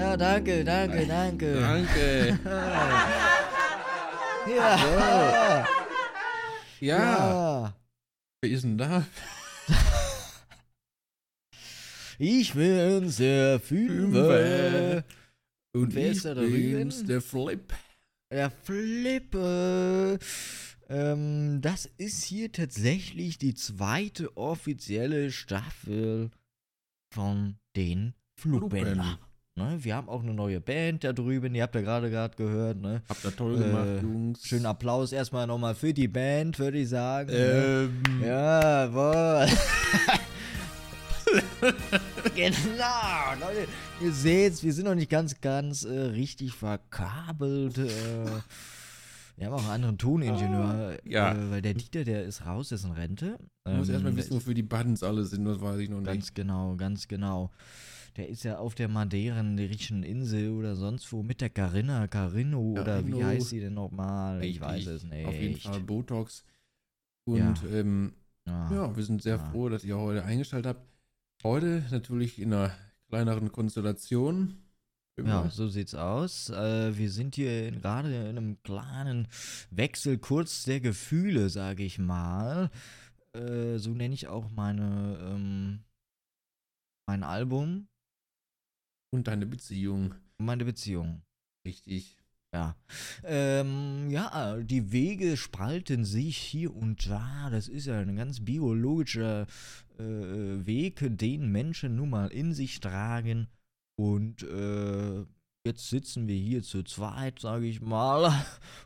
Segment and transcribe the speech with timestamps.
[0.00, 1.60] Ja, danke, danke, danke.
[1.60, 2.38] Danke.
[4.46, 5.66] Ja.
[6.80, 6.98] Ja.
[6.98, 7.76] ja.
[8.40, 9.06] Wer ist denn da?
[12.18, 15.04] Ich bin's, der Fünfer.
[15.74, 17.06] Und wer ist da drüben?
[17.06, 17.74] der Flip.
[18.30, 20.18] Der Flippe.
[20.88, 26.30] Ähm, das ist hier tatsächlich die zweite offizielle Staffel
[27.12, 29.18] von den Flugbänder.
[29.56, 32.80] Ne, wir haben auch eine neue Band da drüben, ihr habt ja gerade gerade gehört,
[32.80, 33.02] ne?
[33.08, 34.44] Habt ihr toll Äh, gemacht, Jungs.
[34.46, 37.30] Schönen Applaus erstmal nochmal für die Band, würde ich sagen.
[37.30, 37.90] ne?
[37.90, 39.46] Ähm, Ja, boah.
[42.34, 43.66] genau, Leute.
[44.00, 47.76] Ihr seht's, wir sind noch nicht ganz, ganz äh, richtig verkabelt.
[47.78, 47.88] Äh,
[49.36, 50.96] wir haben auch einen anderen Toningenieur.
[51.04, 51.32] Ja.
[51.32, 53.36] Äh, weil der Dieter, der ist raus, der ist in Rente.
[53.66, 55.98] ich muss Ähm, erstmal der wissen, wofür die Buttons alle sind, das weiß ich noch
[55.98, 56.06] nicht.
[56.06, 57.50] Ganz genau, ganz genau.
[58.16, 63.06] Der ist ja auf der maderenischen Insel oder sonst wo mit der Carina, Carino oder
[63.06, 64.42] wie heißt sie denn nochmal?
[64.44, 65.26] Ich weiß es nicht.
[65.26, 66.44] Auf jeden Fall Botox.
[67.24, 68.14] Und ähm,
[68.46, 68.72] Ja.
[68.72, 69.50] ja, wir sind sehr Ja.
[69.50, 70.88] froh, dass ihr heute eingeschaltet habt.
[71.44, 72.74] Heute natürlich in einer
[73.08, 74.56] kleineren Konstellation.
[75.22, 76.48] Ja, so sieht's aus.
[76.48, 79.28] Äh, wir sind hier gerade in einem kleinen
[79.70, 82.70] Wechsel kurz der Gefühle, sage ich mal.
[83.34, 85.80] Äh, so nenne ich auch meine ähm,
[87.06, 87.88] mein Album
[89.12, 90.14] Und deine Beziehung.
[90.38, 91.22] und meine Beziehung.
[91.66, 92.16] Richtig.
[92.52, 92.74] Ja.
[93.22, 97.48] Ähm, ja, die Wege spalten sich hier und da.
[97.50, 99.46] Das ist ja ein ganz biologischer
[99.98, 103.46] äh, Weg, den Menschen nun mal in sich tragen.
[103.96, 105.24] Und äh,
[105.64, 108.32] jetzt sitzen wir hier zu zweit, sage ich mal.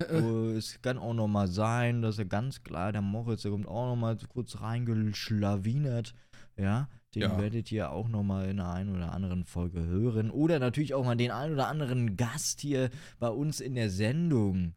[0.00, 0.16] Äh,
[0.56, 3.86] es kann auch noch mal sein, dass er ganz klar, der Moritz, der kommt auch
[3.86, 6.14] noch mal kurz reingeschlawinert.
[6.56, 7.38] Ja, den Ja.
[7.40, 10.30] werdet ihr auch noch mal in der einen oder anderen Folge hören.
[10.30, 14.74] Oder natürlich auch mal den einen oder anderen Gast hier bei uns in der Sendung.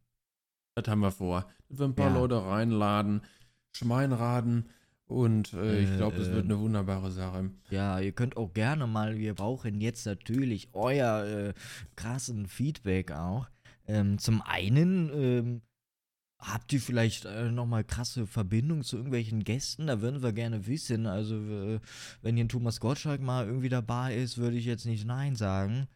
[0.76, 1.46] Das haben wir vor.
[1.70, 2.20] Wir ein paar Ja.
[2.20, 3.22] Leute reinladen,
[3.74, 4.70] Schmeinraden
[5.06, 6.52] und äh, ich Äh, glaube, das wird ähm.
[6.52, 7.52] eine wunderbare Sache.
[7.70, 11.54] Ja, ihr könnt auch gerne mal, wir brauchen jetzt natürlich euer äh,
[11.96, 13.48] krassen Feedback auch.
[13.88, 15.62] Ähm, zum einen ähm,
[16.40, 21.06] habt ihr vielleicht äh, nochmal krasse Verbindungen zu irgendwelchen Gästen, da würden wir gerne wissen.
[21.08, 21.80] Also äh,
[22.22, 25.88] wenn hier ein Thomas Gottschalk mal irgendwie dabei ist, würde ich jetzt nicht Nein sagen.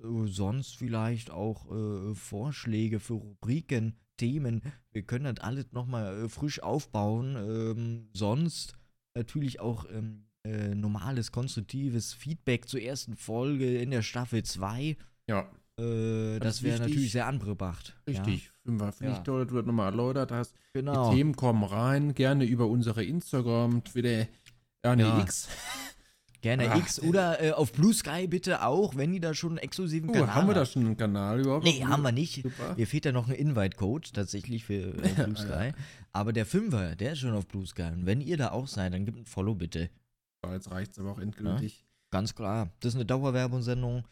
[0.00, 4.60] Äh, sonst vielleicht auch äh, Vorschläge für Rubriken, Themen.
[4.92, 7.36] Wir können das alles nochmal äh, frisch aufbauen.
[7.36, 8.76] Ähm, sonst
[9.14, 14.96] natürlich auch ähm, äh, normales, konstruktives Feedback zur ersten Folge in der Staffel 2.
[15.26, 17.96] Ja, Äh, Das wäre natürlich sehr angebracht.
[18.06, 18.50] richtig.
[18.78, 19.12] Finde Ja.
[19.12, 20.54] ich toll, das nochmal erläutert hast.
[20.74, 21.10] Ja, genau.
[21.10, 24.26] Die Themen kommen rein, gerne über unsere Instagram, Twitter,
[24.84, 25.20] ja, nee, Ja.
[25.20, 25.48] X.
[26.42, 29.58] Gerne Ach, X oder äh, auf Blue Sky bitte auch, wenn die da schon einen
[29.58, 31.64] exklusiven Oh, Kanal haben wir da schon einen Kanal überhaupt?
[31.64, 32.42] Nee, haben wir nicht.
[32.42, 32.74] Super.
[32.78, 35.72] Mir fehlt ja noch ein Invite-Code tatsächlich für äh, Blue Sky.
[36.14, 37.90] Aber der Fünfer, der ist schon auf Blue Sky.
[37.92, 39.90] Und wenn ihr da auch seid, dann gebt ein Follow bitte.
[40.42, 41.84] Ja, Jetzt reicht es aber auch endgültig.
[42.10, 42.70] Ganz klar.
[42.80, 44.04] Das ist eine Dauerwerbungssendung.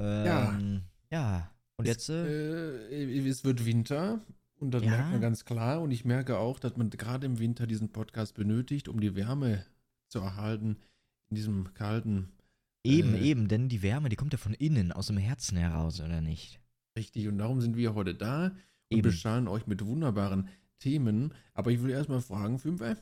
[0.00, 0.82] Ähm,
[1.12, 1.48] ja.
[1.82, 2.08] Und jetzt?
[2.08, 4.20] Äh, Äh, es wird Winter
[4.56, 4.90] und das Ja.
[4.90, 5.80] merkt man ganz klar.
[5.80, 9.64] Und ich merke auch, dass man gerade im Winter diesen Podcast benötigt, um die Wärme
[10.08, 10.76] zu erhalten
[11.30, 12.28] in diesem kalten.
[12.84, 16.00] eben, äh, eben, denn die Wärme, die kommt ja von innen, aus dem Herzen heraus,
[16.00, 16.60] oder nicht?
[16.96, 17.28] Richtig.
[17.28, 19.02] Und darum sind wir heute da und Eben.
[19.02, 20.48] beschallen euch mit wunderbaren
[20.80, 21.32] Themen.
[21.54, 22.96] Aber ich will erstmal fragen, Fünfer,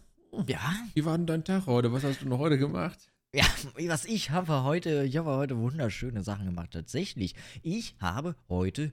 [0.46, 0.60] Ja,
[0.94, 1.92] wie war denn dein Tag heute?
[1.92, 3.09] Was hast du noch heute gemacht?
[3.32, 3.44] Ja,
[3.86, 6.72] was ich habe heute, ich habe heute wunderschöne Sachen gemacht.
[6.72, 7.36] Tatsächlich.
[7.62, 8.92] Ich habe heute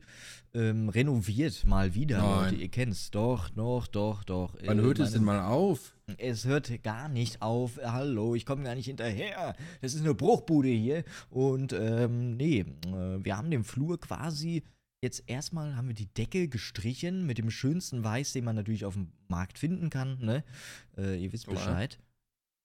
[0.54, 2.44] ähm, renoviert mal wieder, Nein.
[2.52, 2.56] Leute.
[2.62, 3.10] Ihr kennt's.
[3.10, 4.54] Doch, doch, doch, doch.
[4.64, 5.96] Wann Äh, hört es denn mal auf?
[6.20, 7.80] Es hört gar nicht auf.
[7.84, 9.56] Hallo, ich komme gar nicht hinterher.
[9.82, 11.04] Das ist eine Bruchbude hier.
[11.32, 14.62] Und ähm, nee, äh, wir haben den Flur quasi.
[15.04, 18.94] Jetzt erstmal haben wir die Decke gestrichen mit dem schönsten Weiß, den man natürlich auf
[18.94, 20.20] dem Markt finden kann.
[20.20, 20.44] Ne?
[20.96, 21.48] Äh, ihr wisst.
[21.48, 21.98] Bescheid.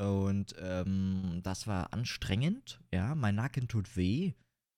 [0.09, 2.81] Und ähm, das war anstrengend.
[2.93, 4.33] Ja, mein Nacken tut weh.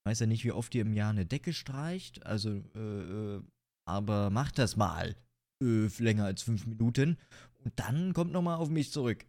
[0.07, 2.27] Weiß ja nicht, wie oft ihr im Jahr eine Decke streicht.
[2.27, 3.43] Also, äh, äh,
[3.87, 5.17] aber macht das mal.
[5.63, 7.17] Äh, länger als fünf Minuten.
[7.65, 9.25] Und dann kommt nochmal auf mich zurück.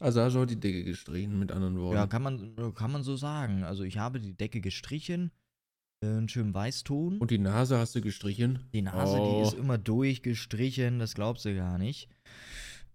[0.00, 1.96] Also hast du heute die Decke gestrichen, mit anderen Worten.
[1.96, 3.64] Ja, kann man, kann man so sagen.
[3.64, 5.32] Also ich habe die Decke gestrichen,
[6.02, 7.18] äh, einen schönen Weißton.
[7.18, 8.68] Und die Nase hast du gestrichen?
[8.72, 9.42] die Nase, Oh.
[9.42, 12.08] die ist immer durchgestrichen, das glaubst du gar nicht.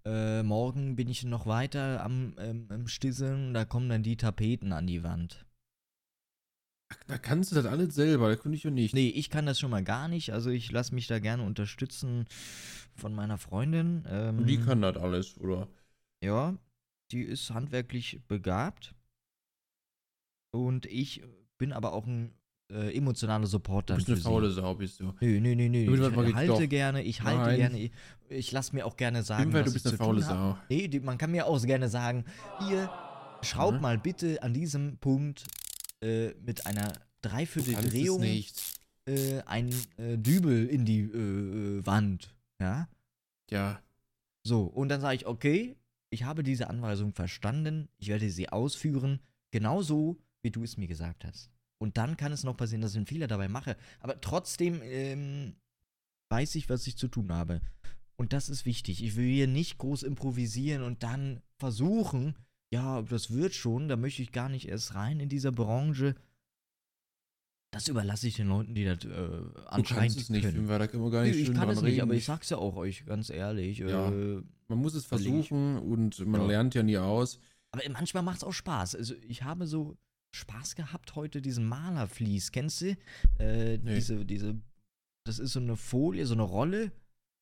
[0.06, 4.74] Äh, morgen bin ich noch weiter am, ähm, am Stisseln, da kommen dann die Tapeten
[4.74, 5.46] an die Wand.
[7.08, 8.94] Da kannst du das alles selber, da könnte ich ja nicht.
[8.94, 12.26] Nee, ich kann das schon mal gar nicht, also ich lasse mich da gerne unterstützen
[12.96, 14.04] von meiner Freundin.
[14.08, 15.68] Ähm, Und die kann das alles, oder?
[16.24, 16.58] Ja,
[17.12, 18.94] die ist handwerklich begabt.
[20.54, 21.24] Und ich
[21.58, 22.34] bin aber auch ein
[22.74, 24.56] äh, emotionaler Support Du dann bist eine für faule sie.
[24.56, 25.14] Sau, bist du.
[25.22, 25.86] Nö, nö, nö, nö.
[25.86, 26.70] Du bist Ich mal halte doch.
[26.70, 27.58] gerne, ich halte Nein.
[27.58, 27.80] gerne.
[27.80, 27.92] Ich,
[28.30, 30.22] ich lasse mir auch gerne sagen, was du bist eine faule.
[30.22, 30.58] Sau.
[30.70, 32.26] Nee, die, man kann mir auch gerne sagen,
[32.68, 32.90] hier,
[33.44, 33.82] schraub Mhm.
[33.82, 35.46] mal bitte an diesem Punkt
[36.02, 38.22] äh, mit einer Du Dreivierteldrehung
[39.06, 42.34] äh, ein äh, Dübel in die äh, äh, Wand.
[42.60, 42.88] Ja?
[43.52, 43.82] Ja,
[44.46, 45.76] So, und dann sage ich, okay,
[46.10, 49.20] ich habe diese Anweisung verstanden, ich werde sie ausführen,
[49.52, 51.50] genauso wie du es mir gesagt hast.
[51.84, 53.76] Und dann kann es noch passieren, dass ich einen Fehler dabei mache.
[54.00, 55.54] Aber trotzdem ähm,
[56.30, 57.60] weiß ich, was ich zu tun habe.
[58.16, 59.04] Und das ist wichtig.
[59.04, 62.36] Ich will hier nicht groß improvisieren und dann versuchen,
[62.72, 66.16] ja, das wird schon, da möchte ich gar nicht erst rein in dieser Branche.
[67.72, 70.68] Das überlasse ich den Leuten, die das äh, du anscheinend kannst es nicht, können.
[70.68, 72.02] können wir gar nicht ich schön kann es nicht, reden.
[72.04, 73.80] aber ich sag's ja auch euch ganz ehrlich.
[73.80, 74.10] Ja.
[74.10, 75.10] Äh, man muss es ich.
[75.10, 76.48] versuchen und man Ja.
[76.48, 77.40] lernt ja nie aus.
[77.72, 78.96] Aber manchmal macht es auch Spaß.
[78.96, 79.98] Also ich habe so
[80.36, 82.52] Spaß gehabt heute, diesen Malerflies.
[82.52, 82.98] Kennst du?
[83.40, 83.96] Äh, Nee.
[83.96, 84.62] Diese, diese,
[85.26, 86.92] das ist so eine Folie, so eine Rolle,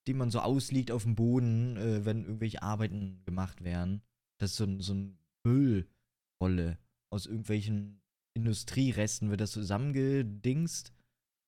[0.07, 4.01] die man so ausliegt auf dem Boden, äh, wenn irgendwelche Arbeiten gemacht werden.
[4.39, 6.77] Das ist so, so eine Müllrolle.
[7.11, 8.01] Aus irgendwelchen
[8.33, 10.93] Industrieresten wird das zusammengedingst.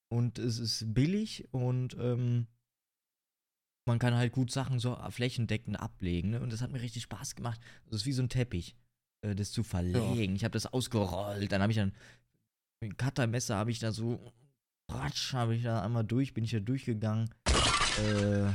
[0.09, 2.45] Und es ist billig und ähm,
[3.87, 6.31] man kann halt gut Sachen so flächendeckend ablegen.
[6.31, 6.41] Ne?
[6.41, 7.59] Und das hat mir richtig Spaß gemacht.
[7.87, 8.75] Das ist wie so ein Teppich,
[9.23, 10.35] äh, das zu verlegen.
[10.35, 11.51] Ich habe das ausgerollt.
[11.51, 11.93] Dann habe ich dann
[12.81, 14.33] mit dem Cuttermesser habe ich da so
[14.89, 17.29] ratsch, habe ich da einmal durch, bin ich da durchgegangen.
[17.47, 18.49] Äh,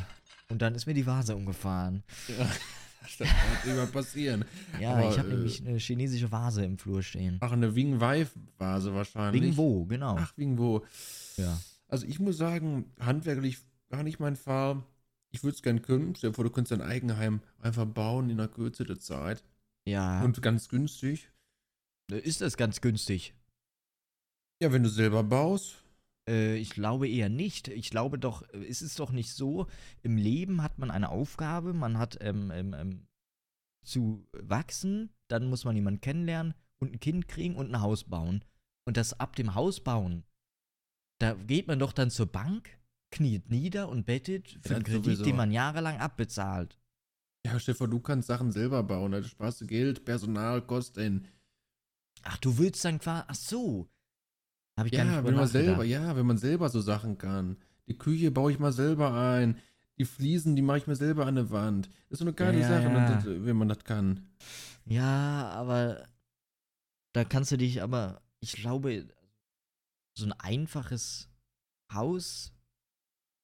[0.50, 2.02] und dann ist mir die Vase umgefahren.
[2.28, 2.50] Ja,
[3.18, 4.44] das kann immer passieren.
[4.80, 7.38] Ja, Aber, ich habe äh, nämlich eine chinesische Vase im Flur stehen.
[7.40, 9.42] Ach, eine Wing Wei-Vase wahrscheinlich.
[9.42, 10.16] Wegen wo, genau.
[10.18, 10.84] Ach, Wing wo.
[11.36, 11.58] Ja.
[11.88, 14.82] Also ich muss sagen, handwerklich gar nicht mein Fall.
[15.30, 16.14] Ich würde es gern können.
[16.14, 19.42] Stell dir vor, du könntest dein Eigenheim einfach bauen in einer Kürze der Zeit.
[19.86, 20.22] Ja.
[20.22, 21.30] Und ganz günstig.
[22.10, 23.34] ist das ganz günstig?
[24.62, 25.84] Ja, wenn du selber baust.
[26.28, 27.68] Äh, ich glaube eher nicht.
[27.68, 29.66] Ich glaube doch, äh, es ist doch nicht so,
[30.02, 33.06] im Leben hat man eine Aufgabe, man hat ähm, ähm, ähm,
[33.84, 38.44] zu wachsen, dann muss man jemanden kennenlernen und ein Kind kriegen und ein Haus bauen.
[38.86, 40.24] Und das ab dem Haus bauen,
[41.20, 42.78] da geht man doch dann zur Bank,
[43.10, 45.24] kniet nieder und bettet für Ja, einen Kredit, sowieso.
[45.24, 46.78] den man jahrelang abbezahlt.
[47.46, 49.12] Ja, Stefan, du kannst Sachen selber bauen.
[49.12, 51.26] Da sparst du Geld, Personal, Kosten.
[52.22, 53.88] Ach, du willst dann quasi, ach so.
[54.76, 57.56] Habe ich gar nicht Ja, wenn man selber, ja, wenn man selber so Sachen kann.
[57.88, 59.58] Die Küche baue ich mal selber ein.
[59.98, 61.86] Die Fliesen, die mache ich mir selber an der Wand.
[62.08, 63.14] Das ist so eine geile Ja, Sache, ja.
[63.16, 64.28] das, wenn man das kann.
[64.84, 66.06] Ja, aber
[67.12, 69.08] da kannst du dich aber, ich glaube,
[70.14, 71.28] so ein einfaches
[71.92, 72.52] Haus,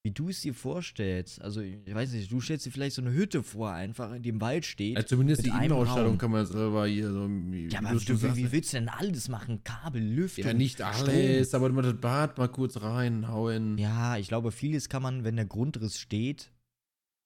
[0.05, 3.15] wie du es dir vorstellst, also ich weiß nicht, du stellst dir vielleicht so eine
[3.15, 4.99] Hütte vor, einfach, die im Wald steht.
[4.99, 7.27] Ja, zumindest die Innenausstattung kann man selber hier so.
[7.27, 9.65] Wie, ja, aber du wie, wie willst du denn alles machen?
[9.65, 10.45] Kabel, Lüftung.
[10.45, 13.79] Ja, nicht alles, aber mal das Bad mal kurz reinhauen.
[13.79, 16.53] Ja, ich glaube, vieles kann man, wenn der Grundriss steht,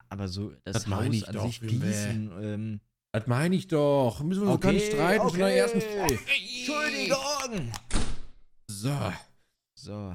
[0.08, 2.80] aber so das, Das meine Haus ich an doch, sich gießen, ähm,
[3.10, 4.22] Das meine ich doch.
[4.22, 5.58] Müssen wir uns gar nicht Okay, streiten von der okay.
[5.58, 7.72] ersten Entschuldigung!
[8.70, 9.12] So.
[9.80, 10.14] So,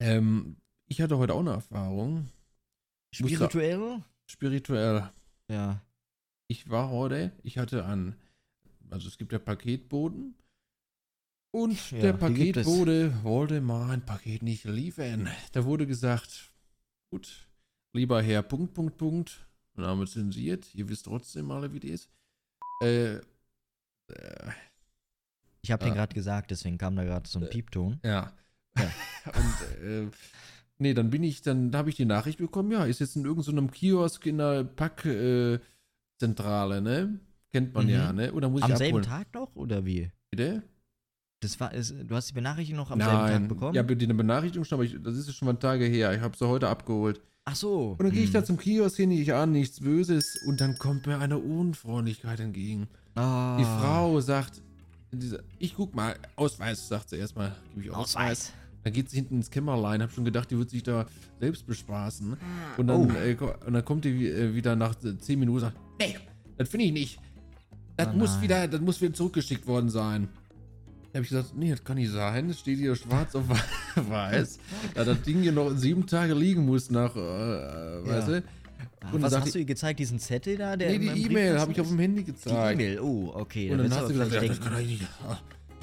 [0.00, 0.56] Ähm,
[0.90, 2.28] ich hatte heute auch eine Erfahrung.
[3.14, 4.02] Spirituell?
[4.26, 5.08] Spirituell.
[5.48, 5.82] Ja.
[6.48, 8.16] Ich war heute, ich hatte an,
[8.90, 10.34] also es gibt ja Paketboten.
[11.52, 12.12] Und Ja, der.
[12.14, 15.28] Paketbote wollte mein Paket nicht liefern.
[15.52, 16.52] Da wurde gesagt,
[17.10, 17.48] gut,
[17.92, 22.08] lieber Herr, Punkt, Punkt, Punkt, Name zensiert, ihr wisst trotzdem alle, wie die ist.
[22.82, 23.20] Äh, äh,
[25.62, 25.96] Ich habe den Ah.
[25.96, 28.00] gerade gesagt, deswegen kam da gerade so ein Äh, Piepton.
[28.04, 28.32] ja.
[28.76, 28.92] Ja.
[29.34, 30.10] Und, äh,
[30.80, 33.70] nee, dann bin ich, dann habe ich die Nachricht bekommen, ja, ist jetzt in irgendeinem
[33.70, 37.20] Kiosk in der Packzentrale, äh, ne?
[37.52, 37.90] Kennt man Mhm.
[37.90, 38.32] ja, ne?
[38.32, 39.24] Oder muss Am ich selben abholen?
[39.24, 40.10] Tag noch oder wie?
[40.30, 40.62] Bitte?
[41.40, 43.74] Das war, ist, du hast die Benachrichtigung noch am selben Tag bekommen?
[43.74, 46.14] Ja, die eine Benachrichtigung schon, aber ich, das ist schon mal Tage her.
[46.14, 47.20] Ich habe sie heute abgeholt.
[47.46, 47.96] Ach so.
[47.98, 48.34] Und dann gehe ich hm.
[48.34, 52.86] da zum Kiosk hin, ich ahne nichts Böses und dann kommt mir eine Unfreundlichkeit entgegen.
[53.14, 54.62] Ah, Die Frau sagt,
[55.58, 58.16] ich guck mal, Ausweis, sagt sie erstmal, gebe ich Ausweis.
[58.16, 58.52] Ausweis.
[58.82, 61.06] Dann geht sie hinten ins Kämmerlein, hab schon gedacht, die wird sich da
[61.38, 62.36] selbst bespaßen.
[62.78, 63.12] Und dann, Oh.
[63.14, 66.16] äh, und dann kommt die äh, wieder nach äh, 10 Minuten und sagt, nee,
[66.56, 67.18] das finde ich nicht.
[67.96, 70.28] Das Oh muss wieder, das muss wieder zurückgeschickt worden sein.
[71.12, 72.48] Da habe ich gesagt, nee, das kann nicht sein.
[72.48, 73.44] Das steht hier schwarz auf
[73.96, 74.58] weiß.
[74.94, 78.42] da das Ding hier noch sieben Tage liegen muss nach, äh, äh, weißt du?
[79.02, 80.76] Ah, Und Was hast du ihr gezeigt, diesen Zettel da?
[80.76, 82.80] Der Nee, die E-Mail habe ich auf dem Handy Die gezeigt.
[82.80, 83.70] E-Mail, oh, okay.
[83.70, 85.06] Und dann willst hast du gesagt, ja, das kann doch nicht.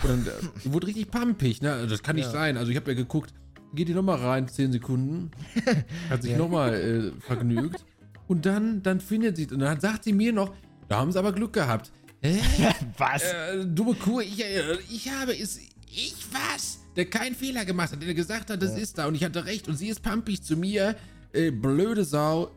[0.04, 1.88] Und dann äh, wurde richtig pampig, ne?
[1.90, 2.32] Das kann nicht Ja.
[2.32, 2.58] sein.
[2.58, 3.34] Also ich habe ja geguckt,
[3.74, 5.32] geht die nochmal rein, 10 Sekunden.
[6.10, 6.38] Hat sich Ja.
[6.38, 7.84] nochmal äh, vergnügt.
[8.28, 10.54] Und dann, dann findet sie, und dann sagt sie mir noch,
[10.88, 11.92] da haben sie aber Glück gehabt.
[12.22, 12.40] Hä?
[12.98, 13.24] Was?
[13.24, 15.58] Äh, dumme Kuh, ich, äh, ich habe es
[15.90, 16.80] Ich was?
[16.96, 18.78] Der keinen Fehler gemacht hat, der gesagt hat, das Ja.
[18.80, 20.96] ist da und ich hatte recht und sie ist pampig zu mir.
[21.34, 22.52] Äh, blöde Sau.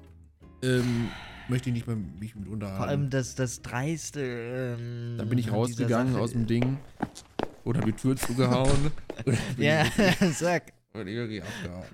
[0.62, 1.08] Ähm,
[1.48, 2.78] möchte ich nicht mehr mich mit unterhalten.
[2.78, 4.20] Vor allem das, das Dreiste.
[4.78, 6.78] Ähm, Dann bin ich rausgegangen aus dem Ding.
[7.64, 8.90] Oder die Tür zugehauen.
[9.26, 9.84] Oder Ja,
[10.32, 10.72] sag.
[10.94, 11.84] ich wirklich abgehauen.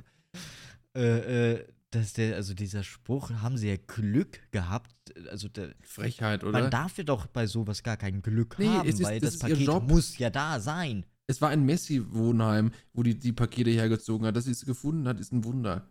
[0.95, 4.95] Äh, äh, dass der, also dieser Spruch, haben sie ja Glück gehabt.
[5.31, 6.61] Also der, Frechheit, oder?
[6.61, 9.51] man darf ja doch bei sowas gar kein Glück Nee, haben, ist- weil das das,
[9.51, 9.89] Paket Job.
[9.89, 11.05] muss ja da sein.
[11.29, 14.37] Es war ein Messi-Wohnheim, wo die die Pakete hergezogen hat.
[14.37, 15.89] Dass sie es gefunden hat, ist ein Wunder.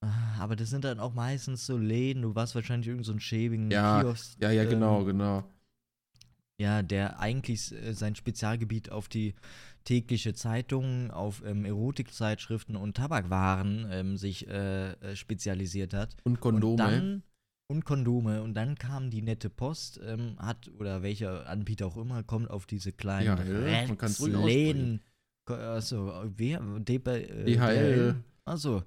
[0.00, 3.20] Ah, Aber das sind dann auch meistens so Läden, du warst wahrscheinlich irgend so ein
[3.20, 4.36] schäbigen Ja, Kiosk.
[4.40, 5.44] Ja, ja, ähm, genau, genau.
[6.60, 9.34] Ja, der eigentlich äh, sein Spezialgebiet auf die
[9.84, 16.16] tägliche Zeitung, auf ähm, Erotikzeitschriften und Tabakwaren ähm, sich äh, äh, spezialisiert hat.
[16.24, 16.72] Und Kondome.
[16.72, 17.22] Und dann
[17.70, 18.42] und Kondome.
[18.42, 22.66] Und dann kam die nette Post, ähm, hat, oder welcher Anbieter auch immer, kommt auf
[22.66, 23.26] diese kleinen
[24.20, 25.00] ruhig Läden.
[25.46, 26.60] Achso, wer?
[26.80, 28.16] DHL.
[28.44, 28.82] Achso.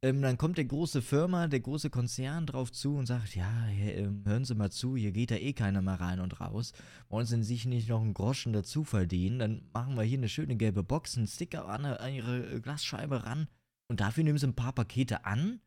[0.00, 3.96] Ähm, dann kommt der große Firma, der große Konzern drauf zu und sagt, ja, hier,
[3.96, 6.72] ähm, hören Sie mal zu, hier geht da eh keiner mehr rein und raus.
[7.08, 9.40] Wollen Sie sich nicht noch einen Groschen dazu verdienen?
[9.40, 13.24] Dann machen wir hier eine schöne gelbe Box, einen Sticker an, an Ihre äh, Glasscheibe
[13.24, 13.48] ran
[13.88, 15.60] und dafür nehmen Sie ein paar Pakete an.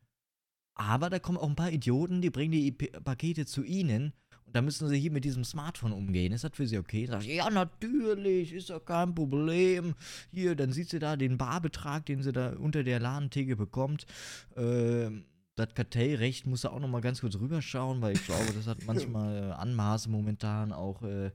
[0.74, 4.14] Aber da kommen auch ein paar Idioten, die bringen die Pakete zu Ihnen
[4.52, 6.32] da müssen Sie hier mit diesem Smartphone umgehen.
[6.32, 7.06] Ist das für Sie okay?
[7.06, 9.94] Sag ich, ja, natürlich, ist doch kein Problem.
[10.30, 14.06] Hier, dann sieht sie da den Barbetrag, den sie da unter der Ladentheke bekommt.
[14.56, 15.24] Ähm,
[15.56, 19.36] das Kartellrecht muss da auch nochmal ganz kurz rüberschauen, weil ich glaube, das hat manchmal
[19.50, 21.30] äh, Anmaße momentan auch, äh,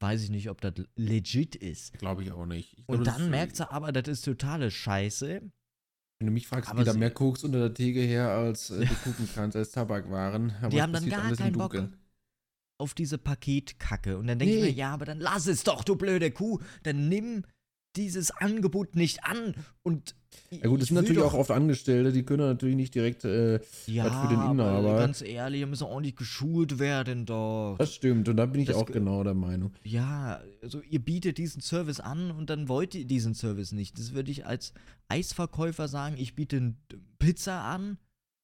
[0.00, 1.92] weiß ich nicht, ob das legit ist.
[1.98, 2.72] Glaube ich auch nicht.
[2.78, 5.42] Ich Und glaub, das dann ist- merkt sie aber, das ist totale Scheiße.
[6.22, 8.70] Wenn du mich fragst, Aber geht da sie- mehr Koks unter der Theke her, als
[8.70, 10.52] äh, du gucken kannst, als Tabakwaren.
[10.60, 11.74] Aber Die haben dann gar keinen Bock.
[12.80, 14.18] Auf diese Paketkacke.
[14.18, 14.68] Und dann denke ich Nee.
[14.70, 16.58] mir, ja, aber dann lass es doch, du blöde Kuh.
[16.82, 17.44] Dann nimm
[17.96, 19.54] dieses Angebot nicht an.
[19.82, 20.14] Und
[20.52, 23.54] Ja gut, das ich sind natürlich auch oft Angestellte, die können natürlich nicht direkt, äh,
[23.86, 24.96] Ja, was für den aber Inhaber.
[24.96, 27.74] ganz ehrlich, müssen ordentlich geschult werden doch.
[27.78, 28.28] das stimmt.
[28.28, 29.72] Und da bin ich Das auch ge- genau der Meinung.
[29.82, 33.98] Ja, also ihr bietet diesen Service an und dann wollt ihr diesen Service nicht.
[33.98, 34.72] Das würde ich als
[35.08, 36.74] Eisverkäufer sagen, ich biete
[37.18, 37.98] Pizza an,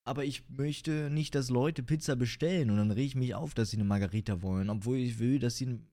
[0.06, 3.70] aber ich möchte nicht, dass Leute Pizza bestellen und dann rege ich mich auf, dass
[3.70, 5.86] sie eine Margarita wollen, obwohl ich will, dass sie ein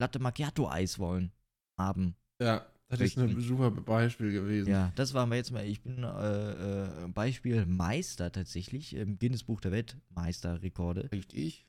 [0.00, 1.30] Latte Macchiato Eis wollen
[1.78, 2.16] haben.
[2.42, 4.68] Ja, das ist ein super Beispiel gewesen.
[4.68, 5.64] Ja, das waren wir jetzt mal.
[5.64, 11.66] Ich bin äh, äh, Beispiel Meister tatsächlich im Guinness Buch der Welt Meisterrekorde Richtig.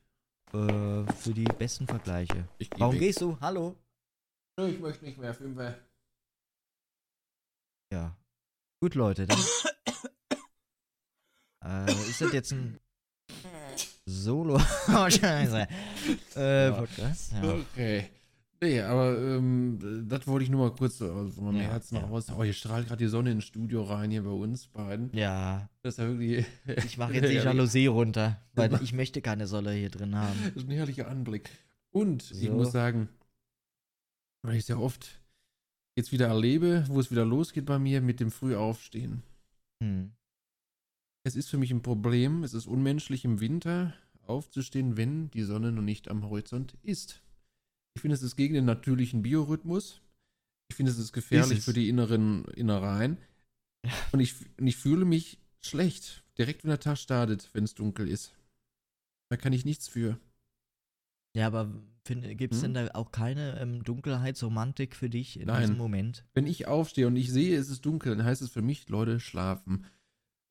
[0.54, 0.58] äh,
[1.14, 2.48] für die besten Vergleiche.
[2.58, 3.02] Ich geh Warum weg.
[3.02, 3.38] gehst du?
[3.40, 3.76] Hallo.
[4.60, 5.34] Nö, Ich möchte nicht mehr.
[5.34, 5.78] Fünfer.
[7.92, 8.18] Ja.
[8.82, 9.40] Gut, Leute, dann.
[11.66, 12.78] äh, ist das jetzt ein
[14.06, 14.56] Solo?
[14.90, 15.68] oh, Scheiße.
[16.36, 16.72] Äh, Ja.
[16.72, 17.34] Podcast?
[17.34, 17.54] Ja.
[17.56, 18.06] Okay.
[18.62, 22.02] Nee, aber ähm, das wollte ich nur mal kurz so aus meinem Ja, Herzen ja.
[22.06, 22.28] raus.
[22.36, 25.10] Oh, hier strahlt gerade die Sonne ins Studio rein, hier bei uns beiden.
[25.14, 26.46] ja, Das ist ja wirklich.
[26.86, 30.40] ich mache jetzt die Ja, Jalousie runter, weil ich möchte keine Solle hier drin haben.
[30.54, 31.50] Das ist ein herrlicher Anblick.
[31.92, 32.54] Und ich So.
[32.54, 33.10] muss sagen,
[34.42, 35.22] weil ich sehr oft
[35.98, 39.22] jetzt wieder erlebe, wo es wieder losgeht bei mir mit dem Frühaufstehen.
[39.84, 40.12] Hm.
[41.26, 43.96] Es ist für mich ein Problem, es ist unmenschlich im Winter
[44.28, 47.24] aufzustehen, wenn die Sonne noch nicht am Horizont ist.
[47.96, 50.02] Ich finde, es ist gegen den natürlichen Biorhythmus.
[50.70, 53.18] Ich finde, es ist gefährlich Ist für die inneren Innereien.
[54.12, 58.08] Und ich, und ich fühle mich schlecht, direkt wenn der Tag startet, wenn es dunkel
[58.08, 58.36] ist.
[59.30, 60.20] Da kann ich nichts für.
[61.36, 61.72] Ja, aber
[62.08, 62.74] gibt es Hm?
[62.76, 65.62] denn da auch keine ähm, Dunkelheitsromantik für dich in Nein.
[65.62, 66.24] diesem Moment?
[66.36, 69.20] Wenn ich aufstehe und ich sehe, es ist dunkel, dann heißt es für mich, Leute,
[69.20, 69.88] schlafen.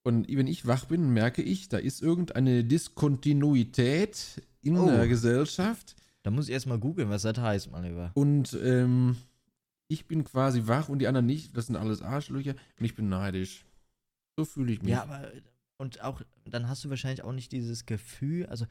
[0.07, 4.87] Und wenn ich wach bin, merke ich, da ist irgendeine Diskontinuität in Oh.
[4.87, 5.97] der Gesellschaft.
[6.23, 8.11] Da muss ich erstmal googeln, was das heißt, mein Lieber.
[8.15, 9.17] Und ähm,
[9.89, 11.57] ich bin quasi wach und die anderen nicht.
[11.57, 13.65] Das sind alles Arschlöcher und ich bin neidisch.
[14.39, 14.91] So fühle ich mich.
[14.91, 15.31] Ja, aber
[15.79, 18.67] und auch, dann hast du wahrscheinlich auch nicht dieses Gefühl, also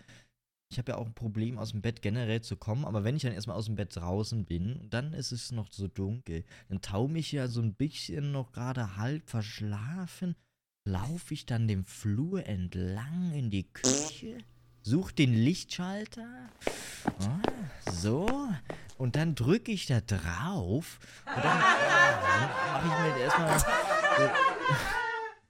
[0.72, 3.22] ich habe ja auch ein Problem, aus dem Bett generell zu kommen, aber wenn ich
[3.22, 7.20] dann erstmal aus dem Bett draußen bin dann ist es noch so dunkel, dann taume
[7.20, 10.36] ich ja so ein bisschen noch gerade halb verschlafen,
[10.86, 14.38] laufe ich dann den Flur entlang in die Küche,
[14.82, 16.50] suche den Lichtschalter,
[17.20, 18.50] ah, so,
[18.98, 23.64] und dann drücke ich da drauf und dann mache ich mir erstmal.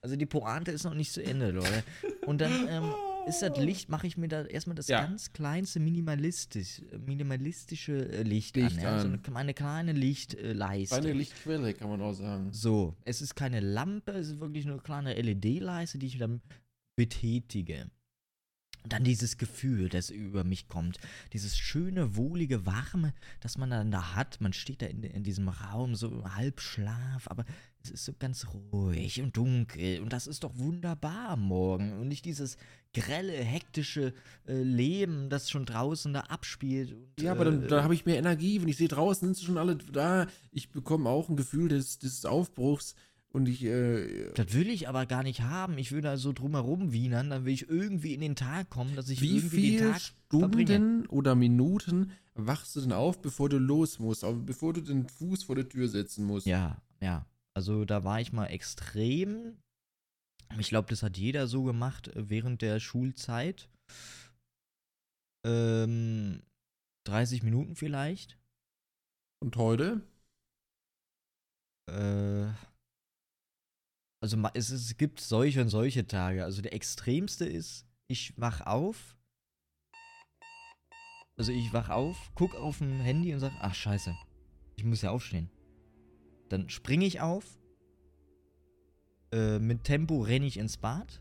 [0.02, 1.82] Also die Pointe ist noch nicht zu Ende, Leute.
[2.26, 2.94] Und dann ähm,
[3.28, 5.02] ist das Licht, mache ich mir da erstmal das Ja.
[5.02, 8.84] ganz kleinste minimalistisch, minimalistische äh, Licht, Licht an.
[8.84, 9.00] Ja?
[9.00, 10.96] So eine, meine kleine Lichtleiste.
[10.96, 12.52] Eine Lichtquelle, kann man auch sagen.
[12.52, 16.42] So, es ist keine Lampe, es ist wirklich nur eine kleine LED-Leiste, die ich dann
[16.96, 17.90] betätige.
[18.84, 21.00] Und dann dieses Gefühl, das über mich kommt.
[21.32, 24.42] Dieses schöne, wohlige, warme, das man dann da hat.
[24.42, 27.46] Man steht da in, in diesem Raum, so im Halbschlaf, aber
[27.84, 30.00] es ist so ganz ruhig und dunkel.
[30.02, 32.00] Und das ist doch wunderbar am Morgen.
[32.00, 32.58] Und nicht dieses
[32.94, 34.14] grelle, hektische
[34.48, 36.94] äh, Leben, das schon draußen da abspielt.
[36.94, 38.62] Und, Ja, aber dann, äh, da habe ich mehr Energie.
[38.62, 40.28] Wenn ich sehe, draußen sind sie schon alle da.
[40.52, 42.96] Ich bekomme auch ein Gefühl des, des Aufbruchs.
[43.34, 45.78] Und ich, äh, Das will ich aber gar nicht haben.
[45.78, 49.10] Ich will da so drumherum wienern, dann will ich irgendwie in den Tag kommen, dass
[49.10, 50.68] ich wie irgendwie den viele Tag verbringe.
[50.76, 54.24] Stunden oder Minuten wachst du denn auf, bevor du los musst?
[54.46, 56.46] Bevor du den Fuß vor der Tür setzen musst?
[56.46, 57.26] Ja, ja.
[57.56, 59.58] Also da war ich mal extrem.
[60.58, 63.70] Ich glaube, das hat jeder so gemacht äh, während der Schulzeit.
[65.46, 66.42] Ähm,
[67.08, 68.40] 30 Minuten vielleicht.
[69.42, 70.02] Und heute?
[71.90, 72.48] Äh,
[74.24, 76.46] also es, es gibt solche und solche Tage.
[76.46, 79.18] Also der extremste ist, ich wach auf.
[81.38, 84.16] Also ich wach auf, guck auf dem Handy und sag, ach scheiße,
[84.78, 85.50] ich muss ja aufstehen.
[86.54, 87.58] Dann springe ich auf.
[89.32, 91.20] Äh, mit Tempo renne ich ins Bad.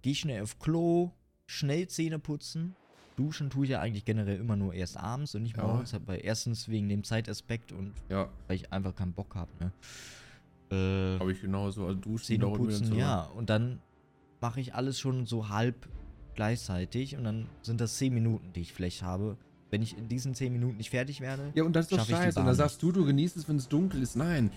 [0.00, 1.10] Geh schnell auf Klo,
[1.46, 2.74] schnell Zähne putzen.
[3.16, 5.66] Duschen tue ich ja eigentlich generell immer nur erst abends und nicht Ja.
[5.66, 5.94] morgens.
[6.06, 9.72] Weil erstens wegen dem Zeitaspekt und Ja, weil ich einfach keinen Bock habe, ne?
[10.70, 11.84] Äh, habe ich genauso.
[11.84, 12.94] Also duschen, Zähne putzen, so.
[12.94, 13.24] ja.
[13.24, 13.78] Und dann
[14.40, 15.86] mache ich alles schon so halb
[16.34, 19.36] gleichzeitig und dann sind das 10 Minuten, die ich vielleicht habe.
[19.70, 22.40] Wenn ich in diesen 10 Minuten nicht fertig werde, Ja, und das ist doch scheiße.
[22.40, 24.16] Und da sagst du, du genießt es, wenn es dunkel ist.
[24.16, 24.50] Nein.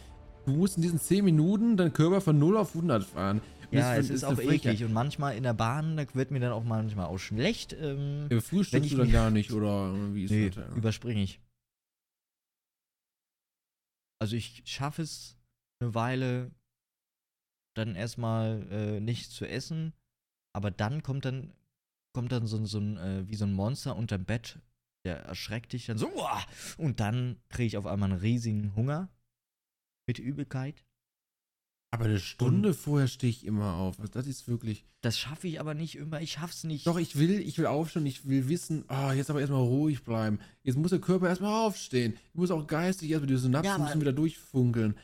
[0.45, 3.41] Du musst in diesen 10 Minuten deinen Körper von 0 auf 100 fahren.
[3.71, 4.73] Und ja, es ist auch eine Frechheit.
[4.75, 4.85] eklig.
[4.85, 7.73] Und manchmal in der Bahn, da wird mir dann auch manchmal auch schlecht.
[7.73, 10.57] Ähm, Ja, frühstückst du dann gar nicht, oder wie ist nee, das?
[10.67, 10.75] Ja.
[10.75, 11.39] überspringe ich.
[14.21, 15.37] Also ich schaffe es
[15.81, 16.51] eine Weile,
[17.75, 19.93] dann erstmal äh, nichts zu essen,
[20.55, 21.53] aber dann kommt dann
[22.13, 24.59] kommt dann so, ein- so ein äh, wie so ein Monster unterm Bett,
[25.05, 26.43] der erschreckt dich dann so uah,
[26.77, 29.09] und dann kriege ich auf einmal einen riesigen Hunger
[30.07, 30.85] mit Übelkeit.
[31.93, 33.99] Aber eine Stunde vorher stehe ich immer auf.
[33.99, 34.85] Also Das ist wirklich.
[35.01, 36.21] Das schaffe ich aber nicht immer.
[36.21, 36.87] Ich schaff's nicht.
[36.87, 40.39] Doch, ich will, ich will aufstehen, ich will wissen, ah, jetzt aber erstmal ruhig bleiben.
[40.63, 42.13] Jetzt muss der Körper erstmal aufstehen.
[42.29, 44.97] Ich muss auch geistig erstmal die Synapsen Ja, müssen wieder durchfunkeln.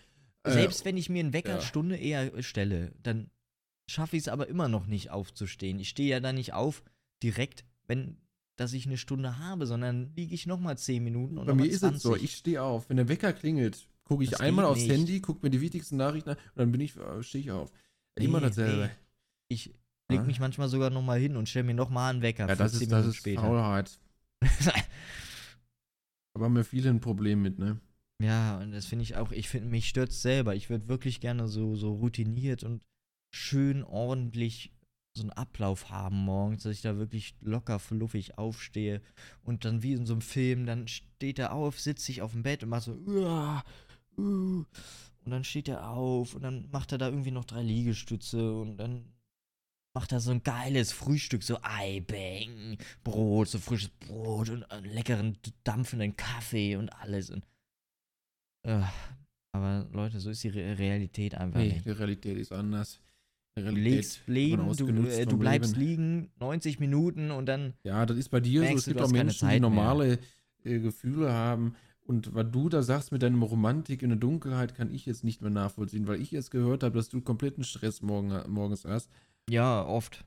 [0.44, 1.62] Äh, Selbst wenn ich mir einen Wecker ja.
[1.62, 3.32] Stunde eher stelle, dann
[3.90, 5.80] schaffe ich es aber immer noch nicht aufzustehen.
[5.80, 6.84] Ich stehe ja dann nicht auf
[7.22, 8.18] direkt, wenn
[8.58, 11.62] dass ich eine Stunde habe, sondern liege ich noch mal 10 Minuten und Bei mir
[11.62, 11.96] mal ist 20.
[11.98, 12.90] es so, ich stehe auf.
[12.90, 14.92] Wenn der Wecker klingelt, gucke ich Das einmal aufs nicht.
[14.92, 17.72] Handy, gucke mir die wichtigsten Nachrichten an und dann bin ich, äh, stehe ich auf.
[18.16, 18.84] Immer Nee, dasselbe.
[18.88, 18.92] nee.
[19.50, 19.74] Ich
[20.10, 20.24] leg Ah.
[20.24, 22.48] mich manchmal sogar noch mal hin und stelle mir noch mal einen Wecker.
[22.48, 23.42] Ja, das 15 ist, das Minuten ist später.
[23.42, 24.00] Faulheit.
[26.34, 27.80] Aber haben wir viele ein Problem mit, ne?
[28.22, 30.56] Ja, und das finde ich auch, ich finde, mich stört selber.
[30.56, 32.84] Ich würde wirklich gerne so, so routiniert und
[33.32, 34.72] schön ordentlich
[35.18, 39.02] so einen Ablauf haben morgens, dass ich da wirklich locker fluffig aufstehe
[39.44, 42.44] und dann wie in so einem Film, dann steht er auf, sitzt sich auf dem
[42.44, 43.64] Bett und macht so, uah,
[44.18, 44.64] uh,
[45.26, 48.78] und dann steht er auf und dann macht er da irgendwie noch drei Liegestütze und
[48.78, 49.06] dann
[49.94, 55.38] macht er so ein geiles Frühstück, so Eibeng, Brot, so frisches Brot und einen leckeren,
[55.64, 57.44] dampfenden Kaffee und alles und
[58.64, 58.84] äh,
[59.54, 61.86] aber Leute, so ist die Re Realität einfach Nee, nicht.
[61.86, 63.00] die Realität ist anders.
[63.62, 66.22] Legst leben, du, äh, du bleibst Leben.
[66.22, 68.76] liegen, 90 Minuten und dann, Ja, das ist bei dir so.
[68.76, 70.20] Es gibt auch Menschen, die normale
[70.64, 71.76] äh, Gefühle haben.
[72.02, 75.42] Und was du da sagst mit deinem Romantik in der Dunkelheit, kann ich jetzt nicht
[75.42, 79.12] mehr nachvollziehen, weil ich jetzt gehört habe, dass du kompletten Stress morgen, morgens hast.
[79.50, 80.24] ja, oft.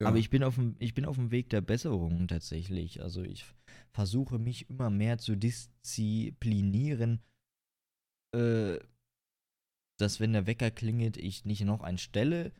[0.00, 0.08] Ja.
[0.08, 3.02] Aber ich bin, auf dem, ich bin auf dem Weg der Besserung tatsächlich.
[3.02, 3.44] Also ich
[3.92, 7.20] versuche mich immer mehr zu disziplinieren,
[8.34, 8.78] äh,
[10.00, 12.52] dass wenn der Wecker klingelt, ich nicht noch einen stelle,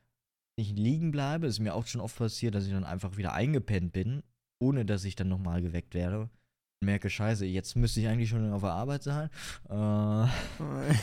[0.59, 1.47] nicht liegen bleibe.
[1.47, 4.23] Es ist mir auch schon oft passiert, dass ich dann einfach wieder eingepennt bin,
[4.63, 6.29] ohne dass ich dann nochmal geweckt werde.
[6.83, 9.29] Und merke, scheiße, jetzt müsste ich eigentlich schon auf der Arbeit sein.
[9.69, 9.75] Äh,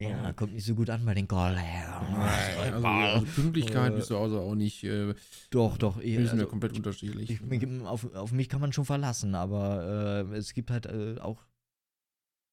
[0.00, 1.60] ja, kommt nicht so gut an bei den Kollegen.
[1.62, 5.14] also, also Pünktlichkeit Äh, bist du also auch nicht, äh,
[5.50, 6.00] Doch, doch.
[6.00, 7.30] eh, wir sind ja also, komplett unterschiedlich.
[7.30, 11.18] ich, mich, auf, auf mich kann man schon verlassen, aber äh, es gibt halt äh,
[11.18, 11.44] auch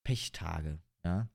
[0.03, 1.29] Pechtage, ja.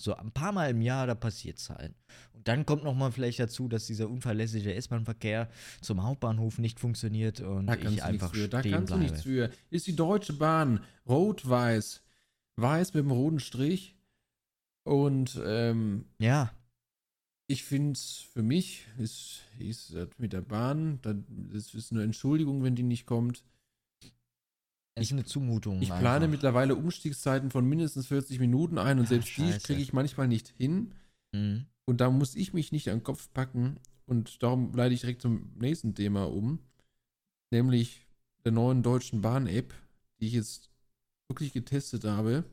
[0.00, 1.94] So ein paar Mal im Jahr, da passiert's halt.
[2.32, 5.48] Und dann kommt noch mal vielleicht dazu, dass dieser unverlässliche S-Bahn-Verkehr
[5.80, 8.48] zum Hauptbahnhof nicht funktioniert und da kannst ich du einfach nichts für.
[8.48, 9.10] Da stehen kannst du bleibe.
[9.12, 9.50] nichts für.
[9.70, 12.02] Ist die Deutsche Bahn rot-weiß.
[12.56, 13.96] Weiß mit dem roten Strich.
[14.84, 16.50] Und ähm, Ja,
[17.50, 22.62] ich finde es für mich, ist, ist das mit der Bahn, das ist eine Entschuldigung,
[22.62, 23.42] wenn die nicht kommt.
[24.94, 25.80] Es ist eine Zumutung.
[25.80, 26.28] Ich plane einfach.
[26.28, 29.60] mittlerweile Umstiegszeiten von mindestens 40 Minuten ein und Ah, selbst die scheiße.
[29.66, 30.92] kriege ich manchmal nicht hin.
[31.32, 31.66] Mhm.
[31.86, 33.76] Und da muss ich mich nicht an den Kopf packen
[34.06, 36.58] und darum leite ich direkt zum nächsten Thema um,
[37.50, 38.06] nämlich
[38.44, 39.72] der neuen Deutschen Bahn-App,
[40.20, 40.70] die ich jetzt
[41.28, 42.44] wirklich getestet habe.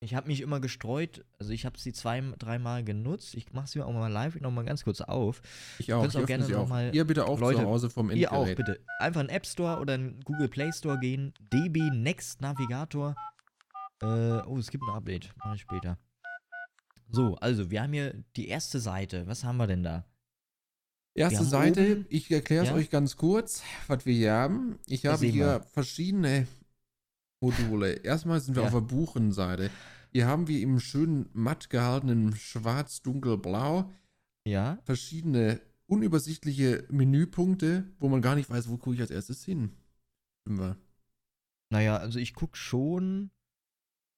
[0.00, 3.34] Ich habe mich immer gestreut, also ich habe sie zwei, dreimal genutzt.
[3.34, 5.42] Ich mache sie auch mal live noch mal ganz kurz auf.
[5.78, 6.02] Ich auch.
[6.02, 6.68] Könnt's auch ich gerne öffne sie noch auch.
[6.68, 8.78] mal- Ihr bitte auch Leute, zu Hause vom Ihr auch, bitte.
[9.00, 11.34] Einfach in den App Store oder in Google Play Store gehen.
[11.52, 13.16] DB Next Navigator.
[14.00, 15.34] Äh, oh, es gibt ein Update.
[15.38, 15.98] Mache ich später.
[17.10, 19.26] So, also, wir haben hier die erste Seite.
[19.26, 20.04] Was haben wir denn da?
[21.14, 22.76] Erste Seite, oben- ich erkläre es Ja?
[22.76, 24.78] euch ganz kurz, was wir hier haben.
[24.86, 26.46] Ich habe hier verschiedene
[27.40, 27.92] Module.
[28.04, 28.68] Erstmal sind wir Ja.
[28.68, 29.70] auf der Buchenseite.
[30.12, 33.92] Hier haben wir im schönen matt gehaltenen schwarz-dunkel-blau
[34.46, 34.78] Ja?
[34.84, 39.72] verschiedene unübersichtliche Menüpunkte, wo man gar nicht weiß, wo gucke ich als erstes hin.
[40.46, 40.76] Wir.
[41.70, 43.30] Naja, also ich gucke schon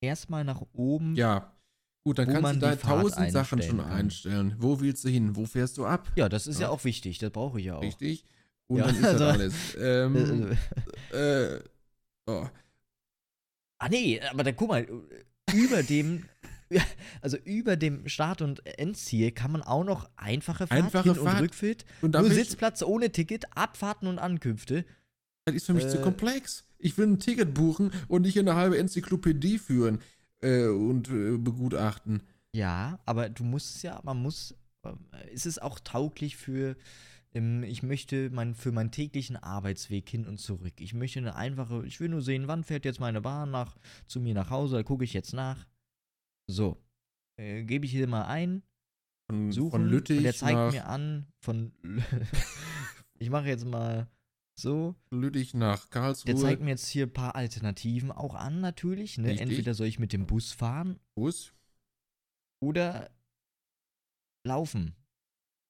[0.00, 1.14] erstmal nach oben.
[1.16, 1.56] Ja,
[2.04, 3.90] gut, dann kannst man du da tausend Sachen schon kann.
[3.90, 4.54] einstellen.
[4.59, 5.35] Wo willst du hin?
[5.37, 6.11] Wo fährst du ab?
[6.16, 6.70] Ja, das ist ja, Ja.
[6.70, 7.18] auch wichtig.
[7.18, 7.83] Das brauche ich ja auch.
[7.83, 8.24] Richtig?
[8.68, 9.74] Und Ja, dann ist also- das alles.
[9.80, 10.56] Ähm,
[11.12, 11.62] Äh, äh,
[12.26, 12.46] oh.
[13.80, 14.86] Ah nee, aber dann guck mal,
[15.54, 16.26] über dem,
[17.22, 21.36] also über dem Start- und Endziel kann man auch noch einfache Fahrt, Einfache Hin- Fahrt.
[21.36, 24.84] und Rückfahrt, Und nur Sitzplatz ohne Ticket, Abfahrten und Ankünfte.
[25.46, 26.64] Das ist für mich zu Äh, komplex.
[26.78, 30.00] Ich will ein Ticket buchen und nicht eine halbe Enzyklopädie führen
[30.42, 32.22] äh, und äh, begutachten.
[32.52, 34.98] Ja, aber du musst es ja, man muss, ähm,
[35.32, 36.76] ist es auch tauglich für,
[37.32, 40.74] ich möchte mein, für meinen täglichen Arbeitsweg hin und zurück.
[40.80, 44.20] Ich möchte eine einfache, ich will nur sehen, wann fährt jetzt meine Bahn nach, zu
[44.20, 45.64] mir nach Hause, da gucke ich jetzt nach.
[46.48, 46.82] So,
[47.40, 48.62] äh, gebe ich hier mal ein,
[49.30, 51.72] Von, suchen von Lüttich und der zeigt mir an von
[53.20, 54.08] ich mache jetzt mal
[54.58, 56.34] so Lüttich nach Karlsruhe.
[56.34, 59.28] der zeigt mir jetzt hier ein paar Alternativen auch an natürlich ne?
[59.28, 59.48] Richtig.
[59.48, 61.54] entweder soll ich mit dem Bus fahren Bus.
[62.60, 63.08] oder
[64.44, 64.96] laufen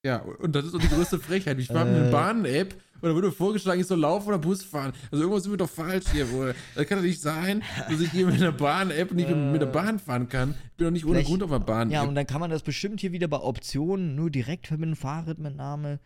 [0.04, 1.58] Ja, und das ist doch die größte Frechheit.
[1.58, 2.00] Ich fahre mit Äh.
[2.00, 4.92] einer Bahn-App und da mir vorgeschlagen, ich soll laufen oder Bus fahren.
[5.10, 6.24] Also irgendwas ist mir doch falsch hier.
[6.26, 6.54] Bruder.
[6.74, 9.34] Das kann doch nicht sein, dass ich hier mit einer Bahn-App nicht Äh.
[9.34, 10.54] mit der Bahn fahren kann.
[10.72, 11.90] Ich bin doch nicht ohne Vielleicht- Grund auf der Bahn.
[11.90, 16.00] ja und dann kann man das bestimmt hier wieder bei Optionen nur direkt verbinden Fahrradmitnahme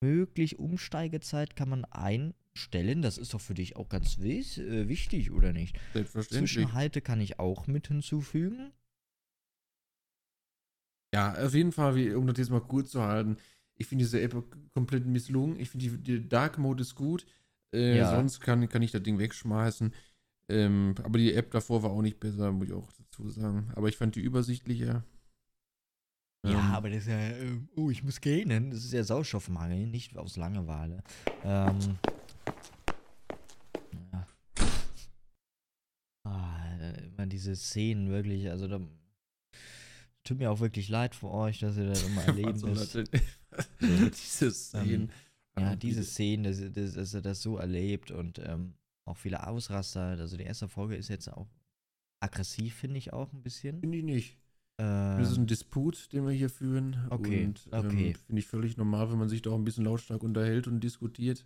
[0.00, 5.52] möglich Umsteigezeit kann man einstellen das ist doch für dich auch ganz äh, wichtig oder
[5.52, 6.52] nicht Selbstverständlich.
[6.52, 8.72] Zwischenhalte kann ich auch mit hinzufügen
[11.14, 13.36] Ja, auf jeden Fall, wie, um das jetzt mal kurz zu halten.
[13.76, 14.34] Ich finde diese App
[14.74, 15.58] komplett misslungen.
[15.60, 17.26] Ich finde, die, die Dark Mode ist gut.
[17.74, 18.14] Äh, Ja.
[18.16, 19.92] Sonst kann, kann ich das Ding wegschmeißen.
[20.48, 23.70] Ähm, aber die App davor war auch nicht besser, muss ich auch dazu sagen.
[23.74, 25.04] Aber ich fand die übersichtlicher.
[26.44, 28.70] Ja, Ähm, aber das ist ja, äh, oh, ich muss gähnen.
[28.70, 31.02] Das ist ja Sauerstoffmangel, nicht aus Langeweile.
[31.44, 31.98] Ähm.
[34.12, 34.26] Ja.
[36.24, 38.80] Ah, immer diese Szenen wirklich, also da.
[40.24, 43.12] Tut mir auch wirklich leid für euch, dass ihr das immer erleben soll das müsst.
[43.12, 43.20] denn?
[44.10, 45.10] Diese Szenen.
[45.58, 49.46] Ja, Ähm, diese Szenen, dass, dass, dass er das so erlebt und ähm, auch viele
[49.46, 50.00] Ausraster.
[50.18, 51.48] Also die erste Folge ist jetzt auch
[52.20, 53.80] aggressiv, finde ich auch ein bisschen.
[53.80, 54.38] Finde ich nicht.
[54.78, 56.96] Ähm, Das ist ein Disput, den wir hier führen.
[57.10, 58.08] Okay, Und okay.
[58.10, 60.80] ähm, finde ich völlig normal, wenn man sich da auch ein bisschen lautstark unterhält und
[60.80, 61.44] diskutiert.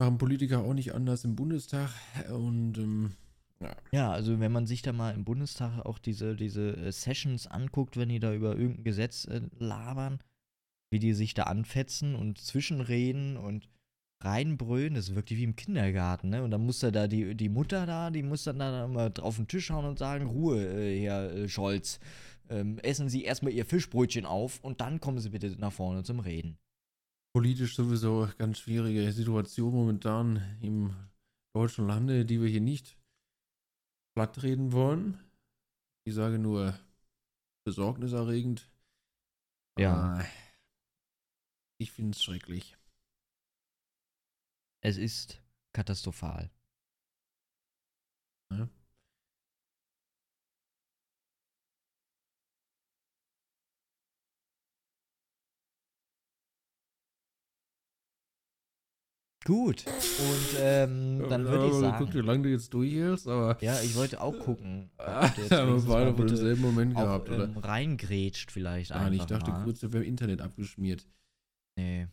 [0.00, 1.90] Machen Politiker auch nicht anders im Bundestag.
[2.30, 2.78] Und
[3.60, 7.46] ähm, Ja, also wenn man sich da mal im Bundestag auch diese, diese äh, Sessions
[7.46, 10.20] anguckt, wenn die da über irgendein Gesetz äh, labern,
[10.90, 13.68] wie die sich da anfetzen und zwischenreden und
[14.22, 16.42] reinbrüllen, das ist wirklich wie im Kindergarten, ne?
[16.42, 19.36] Und dann muss da da die, die Mutter da, die muss dann da mal auf
[19.36, 22.00] den Tisch hauen und sagen, Ruhe, äh, Herr äh, Scholz,
[22.48, 26.20] ähm, essen Sie erstmal Ihr Fischbrötchen auf und dann kommen Sie bitte nach vorne zum
[26.20, 26.56] Reden.
[27.34, 30.94] politisch sowieso ganz schwierige Situation momentan im
[31.54, 32.96] deutschen Lande, die wir hier nicht
[34.16, 35.22] plattreden wollen.
[36.06, 36.78] Ich sage nur
[37.66, 38.72] besorgniserregend.
[39.78, 40.24] Ja.
[41.78, 42.78] Ich finde es schrecklich.
[44.82, 45.42] Es ist
[45.74, 46.50] katastrophal.
[48.50, 48.70] Ja.
[59.46, 59.84] Gut.
[59.86, 62.14] Und ähm, dann würde ich Guck, sagen.
[62.14, 63.56] wie lange du jetzt durchhältst, aber.
[63.62, 64.90] Ja, ich wollte auch gucken.
[64.98, 67.44] Ah, haben wir wenigstens beide bitte demselben Moment auch, gehabt, oder?
[67.44, 69.62] ähm, reingrätscht vielleicht Nein, ich dachte mal.
[69.64, 71.06] kurz, wir im Internet abgeschmiert.
[71.78, 72.08] Nee.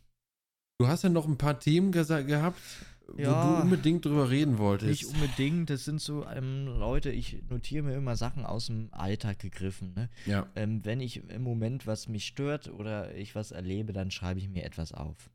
[0.79, 2.59] Du hast ja noch ein paar Themen gesa- gehabt,
[3.07, 3.55] wo Ja.
[3.57, 4.89] du unbedingt drüber reden wolltest.
[4.89, 9.39] Nicht unbedingt, das sind so ähm, Leute, ich notiere mir immer Sachen aus dem Alltag
[9.39, 9.93] gegriffen.
[9.95, 10.09] Ne?
[10.25, 14.39] ja, Ähm, wenn ich im Moment was mich stört oder ich was erlebe, dann schreibe
[14.39, 15.29] ich mir etwas auf.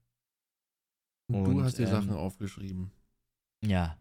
[1.29, 2.91] Und du hast dir ähm, Sachen aufgeschrieben.
[3.65, 3.99] Ja.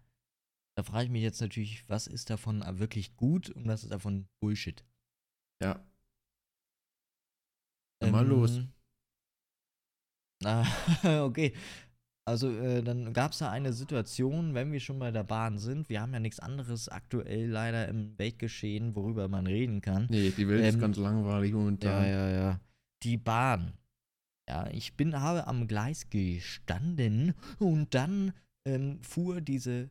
[0.75, 4.27] Da frage ich mich jetzt natürlich, was ist davon wirklich gut und was ist davon
[4.39, 4.83] Bullshit?
[5.61, 5.83] Ja.
[7.99, 8.61] Dann mal los.
[10.43, 10.65] Ah,
[11.23, 11.53] okay.
[12.27, 15.87] Also äh, dann gab es da eine Situation, wenn wir schon bei der Bahn sind.
[15.89, 20.07] Wir haben ja nichts anderes aktuell leider im Weltgeschehen, worüber man reden kann.
[20.09, 22.03] Nee, die Welt ist Ähm, ganz langweilig Ja, momentan.
[22.05, 22.59] ja, ja.
[23.03, 23.73] Die Bahn.
[24.49, 28.33] Ja, ich bin, habe am Gleis gestanden und dann
[28.65, 29.89] ähm, fuhr diese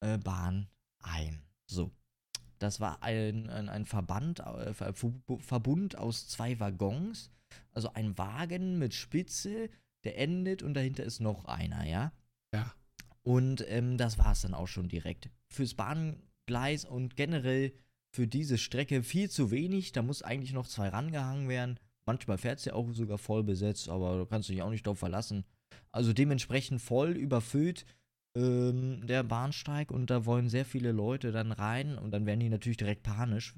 [0.00, 0.68] äh, Bahn
[1.02, 1.42] ein.
[1.66, 1.90] So.
[2.58, 7.30] Das war ein, ein, ein Verband, äh, Verbund aus zwei Waggons.
[7.72, 9.70] Also ein Wagen mit Spitze,
[10.04, 12.12] der endet und dahinter ist noch einer, ja?
[12.54, 12.72] Ja.
[13.22, 15.30] Und ähm, das war es dann auch schon direkt.
[15.48, 17.72] Fürs Bahngleis und generell
[18.14, 19.92] für diese Strecke viel zu wenig.
[19.92, 21.78] Da muss eigentlich noch zwei rangehangen werden.
[22.06, 24.86] Manchmal fährt es ja auch sogar voll besetzt, aber da kannst du dich auch nicht
[24.86, 25.44] drauf verlassen.
[25.92, 27.84] Also dementsprechend voll überfüllt
[28.36, 32.48] ähm, der Bahnsteig und da wollen sehr viele Leute dann rein und dann werden die
[32.48, 33.54] natürlich direkt panisch.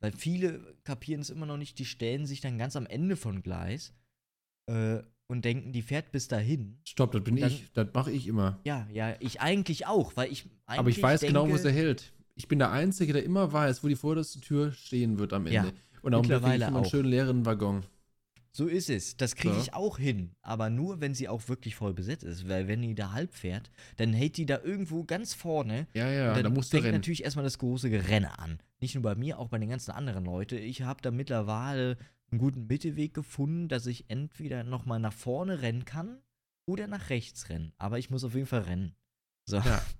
[0.00, 3.42] Weil viele kapieren es immer noch nicht, die stellen sich dann ganz am Ende von
[3.42, 3.92] Gleis
[4.66, 6.78] äh, und denken, die fährt bis dahin.
[6.84, 7.70] Stopp, das bin dann- ich.
[7.72, 8.60] Das mache ich immer.
[8.64, 11.72] Ja, ja, ich eigentlich auch, weil ich eigentlich Aber ich weiß genau, wo denke, sie
[11.72, 12.12] hält.
[12.34, 15.68] Ich bin der Einzige, der immer weiß, wo die vorderste Tür stehen wird am Ende.
[15.68, 16.86] Ja, Und ich mittlerweile einen auch.
[16.90, 17.84] schönen leeren Waggon.
[18.52, 19.16] So ist es.
[19.16, 19.60] Das kriege Ja.
[19.60, 20.32] ich auch hin.
[20.42, 22.48] Aber nur, wenn sie auch wirklich voll besetzt ist.
[22.48, 25.86] Weil wenn die da halb fährt, dann hält die da irgendwo ganz vorne.
[25.94, 26.96] Ja, ja, dann da musst du fängt rennen.
[26.98, 28.58] natürlich erstmal das große Gerenne an.
[28.80, 30.56] Nicht nur bei mir, auch bei den ganzen anderen Leuten.
[30.58, 31.96] Ich habe da mittlerweile
[32.32, 36.18] einen guten Mittelweg gefunden, dass ich entweder nochmal nach vorne rennen kann
[36.66, 37.72] oder nach rechts rennen.
[37.78, 38.94] Aber ich muss auf jeden Fall rennen.
[39.48, 39.58] So.
[39.58, 39.80] Ja.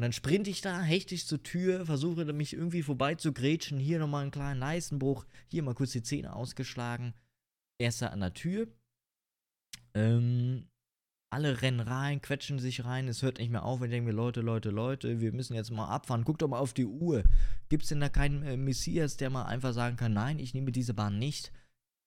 [0.00, 3.78] Und dann sprinte ich da, hechte ich zur Tür, versuche mich irgendwie vorbei zu grätschen.
[3.78, 7.12] Hier nochmal einen kleinen Leistenbruch, hier mal kurz die Zähne ausgeschlagen.
[7.78, 8.66] Erster an der Tür.
[9.92, 10.70] Ähm,
[11.28, 13.82] alle rennen rein, quetschen sich rein, es hört nicht mehr auf.
[13.82, 16.24] Ich denke mir, Leute, Leute, Leute, wir müssen jetzt mal abfahren.
[16.24, 17.22] Guckt doch mal auf die Uhr.
[17.68, 20.72] Gibt es denn da keinen äh, Messias, der mal einfach sagen kann, nein, ich nehme
[20.72, 21.52] diese Bahn nicht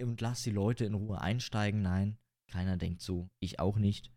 [0.01, 1.83] und lass die Leute in Ruhe einsteigen?
[1.83, 2.17] Nein,
[2.51, 3.29] keiner denkt so.
[3.39, 4.11] Ich auch nicht.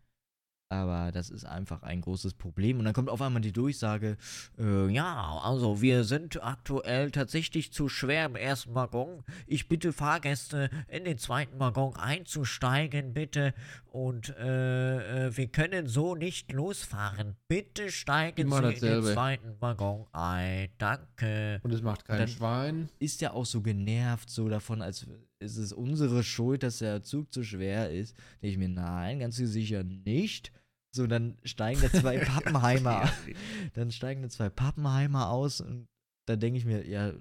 [0.69, 2.79] Aber das ist einfach ein großes Problem.
[2.79, 4.17] Und dann kommt auf einmal die Durchsage,
[4.59, 9.23] äh, ja, also wir sind aktuell tatsächlich zu schwer im ersten Waggon.
[9.45, 13.53] Ich bitte Fahrgäste in den zweiten Waggon einzusteigen, bitte.
[13.85, 17.35] Und äh, äh, wir können so nicht losfahren.
[17.47, 19.13] Bitte steigen Immer Sie in den dasselbe.
[19.13, 20.67] zweiten Waggon ein.
[20.77, 22.89] Danke Und es macht kein Schwein.
[22.99, 25.07] ist ja auch so genervt so davon, als
[25.39, 28.15] ist es unsere Schuld, dass der Zug zu schwer ist.
[28.41, 30.51] Denke ich mir, nein, ganz sicher nicht.
[30.95, 33.11] So, dann steigen da zwei Pappenheimer,
[33.73, 35.87] dann steigen da zwei Pappenheimer aus und
[36.27, 37.13] da denke ich mir, ja,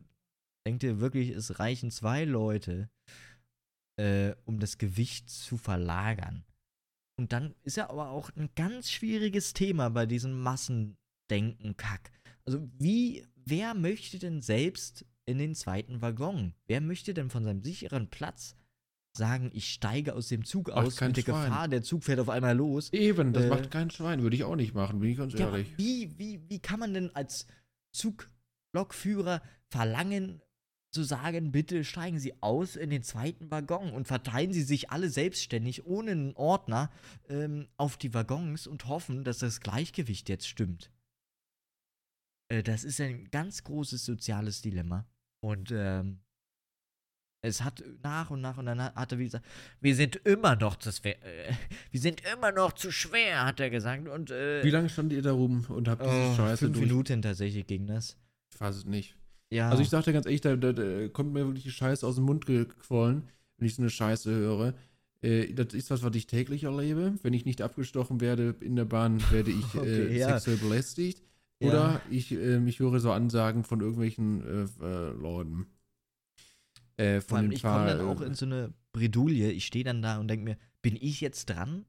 [0.67, 2.89] denkt ihr wirklich, es reichen zwei Leute,
[4.01, 6.45] äh, um das Gewicht zu verlagern?
[7.19, 12.11] Und dann ist ja aber auch ein ganz schwieriges Thema bei diesem Massendenken-Kack.
[12.45, 16.55] Also, wie, wer möchte denn selbst in den zweiten Waggon?
[16.67, 18.57] Wer möchte denn von seinem sicheren Platz
[19.13, 21.45] sagen, ich steige aus dem Zug Macht aus mit der Schwein.
[21.51, 22.93] Gefahr, der Zug fährt auf einmal los?
[22.93, 24.23] Eben, das Äh, macht kein Schwein.
[24.23, 25.73] Würde ich auch nicht machen, bin ich ganz Ja, ehrlich.
[25.77, 27.47] wie, wie, wie kann man denn als
[27.93, 30.41] Zuglokführer verlangen,
[30.93, 35.11] zu sagen, bitte steigen Sie aus in den zweiten Waggon und verteilen Sie sich alle
[35.11, 36.91] selbstständig ohne einen Ordner
[37.29, 40.91] ähm, auf die Waggons und hoffen, dass das Gleichgewicht jetzt stimmt.
[42.49, 45.07] Äh, das ist ein ganz großes soziales Dilemma.
[45.47, 46.19] Und ähm,
[47.41, 49.47] es hat nach und nach und dann hat er wie gesagt,
[49.81, 51.53] wir sind immer noch zu schwer, äh,
[51.93, 54.09] wir sind immer noch zu schwer, hat er gesagt.
[54.09, 56.89] Und äh, Wie lange stand ihr da rum und habt diese Oh, Scheiße fünf durch?
[56.89, 58.17] Minuten tatsächlich ging das.
[58.53, 59.15] Ich weiß es nicht.
[59.51, 59.71] Ja.
[59.71, 62.17] Also ich sag dir ganz ehrlich, da, da, da kommt mir wirklich die Scheiße aus
[62.17, 63.29] dem Mund gequollen,
[63.59, 64.75] wenn ich so eine Scheiße höre.
[65.23, 67.15] Äh, das ist was, was ich täglich erlebe.
[67.23, 70.41] Wenn ich nicht abgestochen werde in der Bahn, werde ich äh, Okay, ja.
[70.41, 71.23] sexuell belästigt.
[71.61, 71.69] Ja.
[71.69, 75.67] Oder ich, äh, ich höre so Ansagen von irgendwelchen äh, äh, Leuten.
[76.99, 79.51] Äh, Vor von allem, den ich komme dann auch in so eine Bredouille.
[79.53, 81.85] Ich stehe dann da und denke mir, bin ich jetzt dran?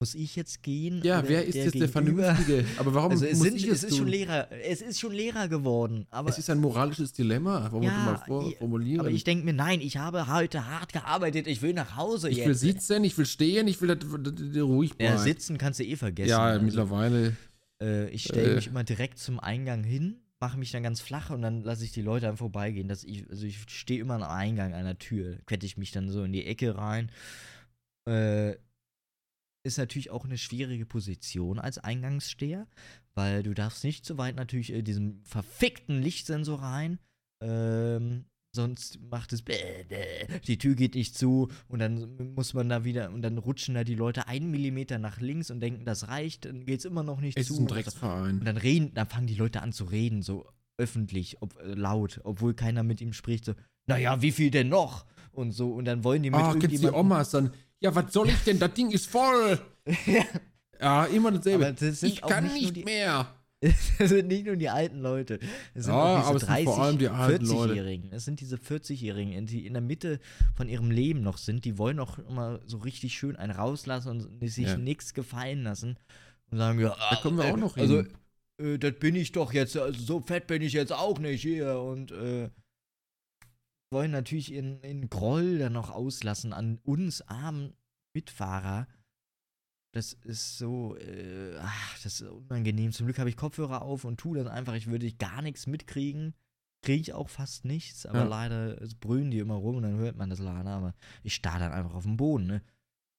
[0.00, 1.00] Muss ich jetzt gehen?
[1.04, 2.34] Ja, wer ist jetzt der Gegenüber?
[2.34, 2.64] Vernünftige?
[2.76, 4.08] Aber warum Also es, muss sind, ich es es ist schon?
[4.08, 7.70] Lehrer, es ist schon Lehrer geworden, aber, Es ist ein moralisches Dilemma.
[7.70, 8.98] Wollen wir Ja, das mal vor ich- formulieren?
[8.98, 12.38] aber ich denke mir, nein, ich habe heute hart gearbeitet, ich will nach Hause Ich
[12.38, 12.46] jetzt.
[12.48, 15.18] will sitzen, ich will stehen, ich will das, das, das, ruhig ja, bleiben.
[15.22, 16.30] sitzen kannst du eh vergessen.
[16.30, 17.36] ja, also, mittlerweile.
[17.82, 18.54] Äh, ich stelle Äh.
[18.54, 21.92] mich immer direkt zum Eingang hin, mache mich dann ganz flach und dann lasse ich
[21.92, 22.88] die Leute dann vorbeigehen.
[22.88, 26.24] Dass ich, also ich stehe immer am Eingang einer Tür, quette ich mich dann so
[26.24, 27.10] in die Ecke rein.
[28.08, 28.56] Äh,
[29.64, 32.66] ist natürlich auch eine schwierige Position als Eingangssteher,
[33.14, 36.98] weil du darfst nicht so weit natürlich äh, diesem verfickten Lichtsensor rein.
[37.40, 42.68] Ähm, sonst macht es bläh, bläh, die Tür geht nicht zu und dann muss man
[42.68, 46.08] da wieder und dann rutschen da die Leute einen Millimeter nach links und denken, das
[46.08, 47.54] reicht, dann geht es immer noch nicht Es zu.
[47.54, 47.66] ist ein.
[47.66, 48.38] Drecksverein.
[48.40, 52.20] Und dann reden, dann fangen die Leute an zu reden, so öffentlich, ob, äh, laut,
[52.24, 53.54] obwohl keiner mit ihm spricht, so,
[53.86, 55.06] naja, wie viel denn noch?
[55.32, 57.52] Und so, und dann wollen die mit Ach, gibt's die Omas dann?
[57.80, 58.58] Ja, was soll ich denn?
[58.58, 59.58] Das Ding ist voll.
[60.06, 60.24] ja.
[60.78, 61.74] Ja, immer dasselbe.
[61.78, 63.26] Das ich kann nicht nicht, mehr.
[63.98, 65.38] Das sind nicht nur die alten Leute.
[65.74, 67.72] Es sind Ja, auch diese es sind vor allem die alten Leute.
[67.74, 68.12] 40-Jährigen.
[68.12, 70.18] Es sind diese 40-Jährigen, die in der Mitte
[70.56, 71.64] von ihrem Leben noch sind.
[71.64, 74.76] Die wollen noch immer so richtig schön einen rauslassen und sich Ja.
[74.76, 75.96] nichts gefallen lassen.
[76.50, 78.08] Und sagen, ja, Da kommen wir äh, auch noch Also, hin.
[78.58, 79.76] äh, das bin ich doch jetzt.
[79.76, 81.78] Also, so fett bin ich jetzt auch nicht hier.
[81.80, 82.50] Und äh,
[83.92, 87.74] wollen natürlich ihren, ihren Groll dann noch auslassen an uns armen
[88.14, 88.88] Mitfahrer.
[89.92, 92.92] Das ist so, äh, ach, das ist unangenehm.
[92.92, 96.34] Zum Glück habe ich Kopfhörer auf und tue dann einfach, ich würde gar nichts mitkriegen.
[96.80, 98.24] Kriege ich auch fast nichts, aber Ja.
[98.24, 100.70] leider es brüllen die immer rum und dann hört man das leider.
[100.70, 102.62] Aber ich starr dann einfach auf den Boden, ne?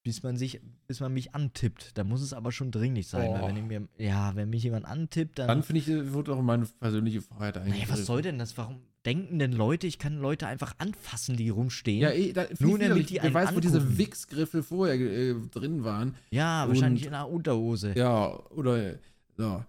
[0.02, 1.96] Bis man sich, bis man mich antippt.
[1.96, 3.30] Da muss es aber schon dringlich sein.
[3.30, 3.34] Oh.
[3.34, 5.48] Weil wenn ich mir, ja, wenn mich jemand antippt, dann.
[5.48, 7.88] Dann finde ich, äh, wird auch meine persönliche Freiheit naja, eigentlich.
[7.88, 8.58] was soll denn das?
[8.58, 12.00] Warum denken denn Leute, ich kann Leute einfach anfassen, die rumstehen?
[12.00, 13.98] Ja, eh, da, Nur damit die einen weiß, wo diese angucken.
[13.98, 16.14] Wichsgriffe vorher äh, drin waren.
[16.30, 17.92] Ja, wahrscheinlich Und- in der Unterhose.
[17.96, 18.94] Ja, oder,
[19.38, 19.66] ja,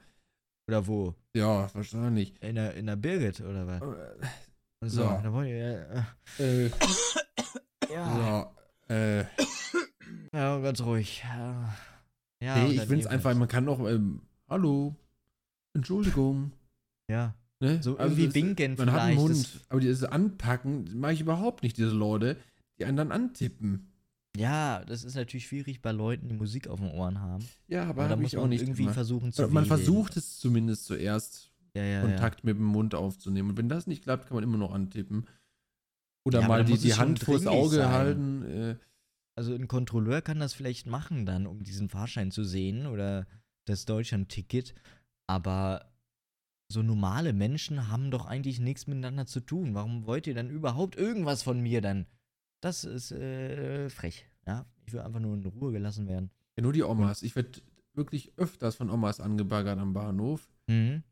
[0.68, 1.14] Oder wo?
[1.36, 2.34] ja, wahrscheinlich.
[2.42, 3.82] In der, in der Birgit oder was?
[3.82, 4.26] Äh,
[4.88, 5.20] So, so.
[5.24, 6.72] da wollte ich, äh, Äh,
[7.94, 8.52] ja.
[8.88, 9.20] so, äh,
[10.34, 11.24] ja, ganz ruhig.
[11.24, 11.74] Ja,
[12.42, 14.96] ja nee, und ich finde es einfach, man kann auch, ähm, hallo,
[15.74, 16.52] Entschuldigung.
[17.10, 17.82] Ja, Ne?
[17.82, 19.54] so irgendwie das- winken Man hat einen vielleicht.
[19.54, 22.36] Mund, aber dieses Anpacken mache ich überhaupt nicht, diese Leute,
[22.78, 23.92] die einen dann antippen.
[24.36, 27.46] ja, das ist natürlich schwierig bei Leuten, die Musik auf den Ohren haben.
[27.68, 28.94] Ja, aber, Aber da muss ich auch man nicht irgendwie immer.
[28.94, 29.78] versuchen zu Oder Man wählen.
[29.78, 33.52] versucht es zumindest zuerst, ja, ja, Kontakt mit dem Mund aufzunehmen.
[33.52, 35.26] Und wenn das nicht klappt, kann man immer noch antippen.
[36.26, 37.90] Oder Ja, mal die, die Hand vors Auge sein.
[37.90, 38.42] halten.
[38.44, 38.76] Äh, Ja.
[39.38, 43.28] Also ein Kontrolleur kann das vielleicht machen dann, um diesen Fahrschein zu sehen oder
[43.66, 44.74] das Deutschland-Ticket.
[45.28, 45.92] Aber
[46.68, 49.74] so normale Menschen haben doch eigentlich nichts miteinander zu tun.
[49.76, 52.06] Warum wollt ihr dann überhaupt irgendwas von mir dann?
[52.62, 54.26] Das ist äh, frech.
[54.48, 56.30] Ja, ich will einfach nur in Ruhe gelassen werden.
[56.58, 57.22] ja, nur die Omas.
[57.24, 57.62] Ich werde
[57.94, 60.48] wirklich öfters von Omas angebaggert am Bahnhof.
[60.68, 61.04] Mhm.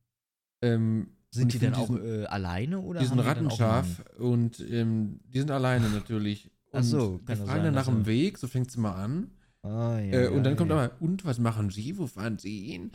[0.62, 5.20] Ähm, Sind die denn auch diesen- äh, alleine oder Die sind die rattenscharf und ähm,
[5.26, 6.50] die sind alleine natürlich.
[6.72, 8.70] Und Ach so, die kann fragen das sein, dann nach dass dem Weg, so fängt
[8.70, 9.32] es immer an.
[9.62, 10.78] Ah, ja, äh, und ja, dann kommt ja.
[10.86, 11.98] aber, und was machen Sie?
[11.98, 12.92] Wo fahren Sie hin?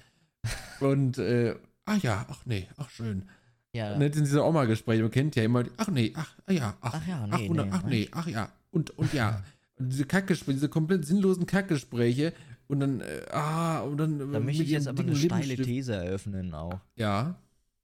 [0.81, 1.57] und, äh,
[1.89, 3.29] ah ja, ach nee, ach schön.
[3.75, 6.53] Ja, Und jetzt in dieser Oma-Gespräche, man kennt ja immer, die, ach nee, ach, ah
[6.53, 7.91] ja, ach, Ach ja, ach, nee, wunder- nee, ach ne?
[7.91, 9.43] nee, ach ja, und, und ja.
[9.81, 12.33] Und diese Kackgespräche, diese komplett sinnlosen Kackgespräche
[12.67, 14.19] und dann, äh, ah, und dann.
[14.33, 15.55] da möchte ich jetzt aber eine steile.
[15.55, 16.81] These eröffnen auch.
[16.97, 17.39] Ja,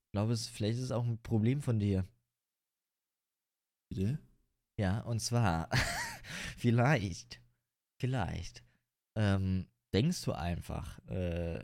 [0.07, 2.05] Ich glaube, es, vielleicht ist es auch ein Problem von dir.
[3.89, 4.19] bitte.
[4.77, 5.69] Ja, und zwar,
[6.57, 7.41] vielleicht,
[8.01, 8.65] vielleicht,
[9.17, 11.63] ähm, denkst du einfach, äh,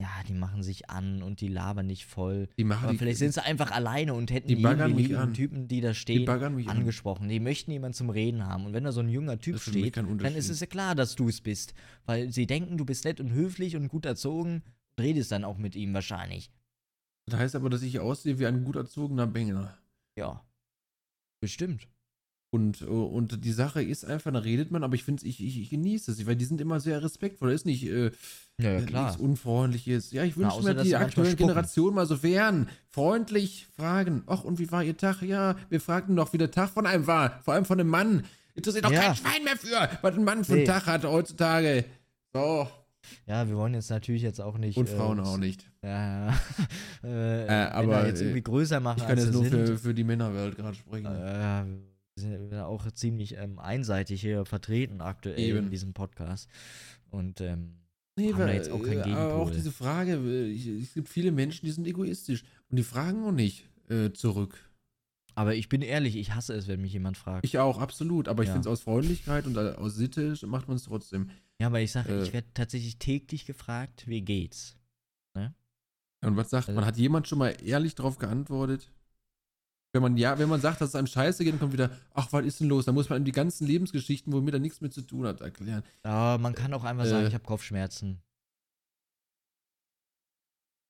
[0.00, 2.48] ja, die machen sich an und die labern nicht voll.
[2.56, 5.34] Die machen Aber die, vielleicht sind sie einfach alleine und hätten die an.
[5.34, 6.78] Typen, die da die stehen, baggern mich an.
[6.78, 7.28] angesprochen.
[7.28, 8.64] Die möchten jemanden zum Reden haben.
[8.66, 11.28] Und wenn da so ein junger Typ steht, dann ist es ja klar, dass du
[11.28, 11.74] es bist.
[12.06, 14.62] Weil sie denken, du bist nett und höflich und gut erzogen
[14.96, 16.52] und redest dann auch mit ihm wahrscheinlich.
[17.26, 19.68] Das heißt aber, dass ich aussehe wie ein gut erzogener Bengel.
[20.16, 20.44] Ja.
[21.40, 21.88] Bestimmt.
[22.50, 25.60] Und, äh, und die Sache ist einfach, da redet man, aber ich finde, ich, ich,
[25.60, 27.48] ich genieße es, weil die sind immer sehr respektvoll.
[27.48, 28.12] Da ist nicht äh,
[28.60, 30.10] Ja, äh, nichts Unfreundliches.
[30.10, 31.36] Ja, ich wünsche mir, dass die spucken.
[31.36, 32.68] Generationen mal so wären.
[32.90, 34.24] Freundlich fragen.
[34.26, 35.22] Ach, und wie war Ihr Tag?
[35.22, 37.40] Ja, wir fragten doch, wie der Tag von einem war.
[37.42, 38.24] Vor allem von einem Mann.
[38.54, 39.02] Interessiert doch Ja.
[39.02, 40.66] kein Schwein mehr für, was ein Mann für einen Nee.
[40.66, 41.84] Tag hat heutzutage.
[42.32, 42.68] So.
[43.26, 44.76] Ja, wir wollen jetzt natürlich jetzt auch nicht.
[44.76, 45.70] Und äh, Frauen auch nicht.
[45.84, 46.38] Ja, ja.
[47.04, 49.66] äh, aber, jetzt äh, irgendwie größer machen, Ich kann jetzt nur sind.
[49.68, 51.06] für, für die Männerwelt gerade sprechen.
[51.06, 51.64] Äh,
[52.16, 55.58] wir sind ja auch ziemlich ähm, einseitig hier vertreten aktuell Eben.
[55.58, 56.48] in diesem Podcast.
[57.10, 57.76] Und ähm,
[58.18, 59.52] Nee, haben da weil, jetzt auch keinen äh, aber auch Gegenpol.
[59.54, 60.12] diese Frage,
[60.82, 64.68] es gibt viele Menschen, die sind egoistisch und die fragen auch nicht äh, zurück.
[65.34, 67.44] aber ich bin ehrlich, ich hasse es, wenn mich jemand fragt.
[67.44, 68.28] Ich auch, absolut.
[68.28, 68.54] Aber ich Ja.
[68.54, 71.30] finde es aus Freundlichkeit und äh, aus Sitte macht man es trotzdem.
[71.60, 74.74] ja, aber ich sage, äh, ich werde tatsächlich täglich gefragt, wie geht's?
[76.20, 76.84] Und was sagt Also- man?
[76.84, 78.90] Hat jemand schon mal ehrlich darauf geantwortet?
[79.92, 82.30] Wenn man ja, wenn man sagt, dass es einem scheiße geht, dann kommt wieder, ach,
[82.32, 82.84] was ist denn los?
[82.84, 85.82] Dann muss man ihm die ganzen Lebensgeschichten, womit er nichts mit zu tun hat, erklären.
[86.04, 88.20] Ja, man kann auch einfach Äh, sagen, ich habe Kopfschmerzen.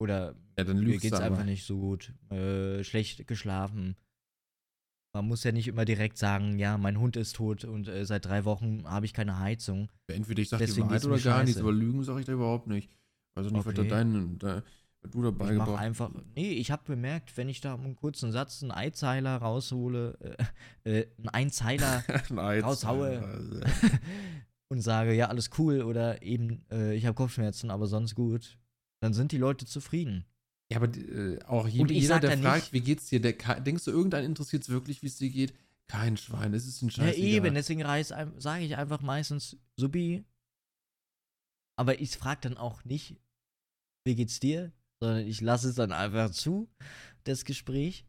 [0.01, 2.13] Oder Ja, dann mir geht's einfach nicht so gut.
[2.29, 3.95] Äh, schlecht geschlafen.
[5.15, 8.25] Man muss ja nicht immer direkt sagen, ja, mein Hund ist tot und äh, seit
[8.25, 9.89] drei Wochen habe ich keine Heizung.
[10.07, 12.89] Entweder ich sage die Wahrheit oder gar nichts, aber Lügen sage ich da überhaupt nicht.
[13.35, 13.89] Also nicht, was, da Okay.
[13.89, 14.61] dein, da,
[15.03, 16.11] du dabei Ich mach gebracht einfach.
[16.35, 20.37] Nee, ich habe bemerkt, wenn ich da einen kurzen Satz, einen Eizeiler raushole,
[20.83, 23.19] äh, äh, einen Einzeiler Nein, raushaue.
[23.23, 23.61] also,
[24.71, 28.57] und sage, ja, alles cool oder eben, äh, ich habe Kopfschmerzen, aber sonst gut,
[29.01, 30.25] dann sind die Leute zufrieden.
[30.71, 33.91] Ja, aber äh, auch jeder, sag der fragt, nicht- wie geht's dir, der, denkst du,
[33.91, 35.53] irgendeinen interessiert es wirklich, wie es dir geht?
[35.87, 37.15] Kein Schwein, es ist ein Ja, Scheiß.
[37.17, 37.81] eben, deswegen
[38.37, 40.23] sage ich einfach meistens Subi.
[41.79, 43.15] Aber ich frage dann auch nicht,
[44.05, 44.71] wie geht's dir?
[45.01, 46.69] Sondern ich lasse es dann einfach zu,
[47.23, 48.05] das Gespräch.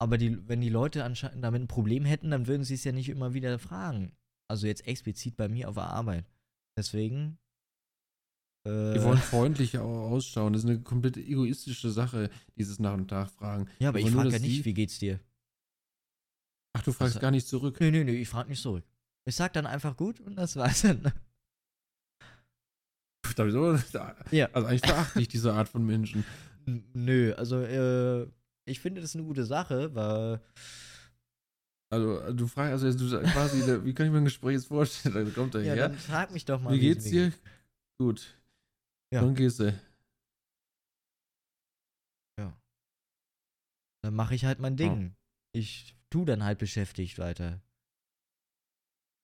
[0.00, 2.92] Aber die, wenn die Leute anscheinend damit ein Problem hätten, dann würden sie es ja
[2.92, 4.12] nicht immer wieder fragen.
[4.50, 6.24] Also jetzt explizit bei mir auf der Arbeit.
[6.78, 7.38] Deswegen.
[8.66, 10.52] Äh, Die wollen freundlich au- ausschauen.
[10.52, 13.68] Das ist eine komplett egoistische Sache, dieses Nach und Tag fragen.
[13.78, 15.20] ja, aber ich nur, frage ja nicht, wie geht's dir?
[16.76, 17.78] Ach, du fragst Also- gar nicht zurück.
[17.80, 18.84] Nö, nö, nö, ich frage nicht zurück.
[19.28, 21.12] Ich sag dann einfach gut und das war's dann.
[23.34, 23.78] Da hab ich so-
[24.36, 24.48] Ja.
[24.52, 26.24] Also eigentlich verachte ich diese Art von Menschen.
[26.92, 28.26] Nö, also äh,
[28.64, 30.40] ich finde das eine gute Sache, weil
[31.90, 35.14] Also du fragst, also du sagst quasi, wie kann ich mir ein Gespräch jetzt vorstellen?
[35.26, 35.88] Da kommt er ja, her.
[35.88, 36.72] dann frag mich doch mal.
[36.74, 37.32] Wie geht's dir?
[37.98, 38.36] Gut.
[39.12, 39.22] Ja.
[39.22, 39.72] Dann gehst du.
[44.02, 45.14] Dann mache ich halt mein Ding.
[45.52, 47.60] Ich tu dann halt beschäftigt weiter.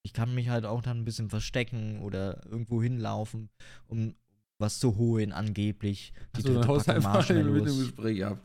[0.06, 3.50] Ich kann mich halt auch dann ein bisschen verstecken oder irgendwo hinlaufen,
[3.88, 4.14] um
[4.58, 6.12] was zu holen, angeblich.
[6.36, 7.78] Die dann dritte Packung Marshmallows.
[7.78, 8.38] Gespräch ab.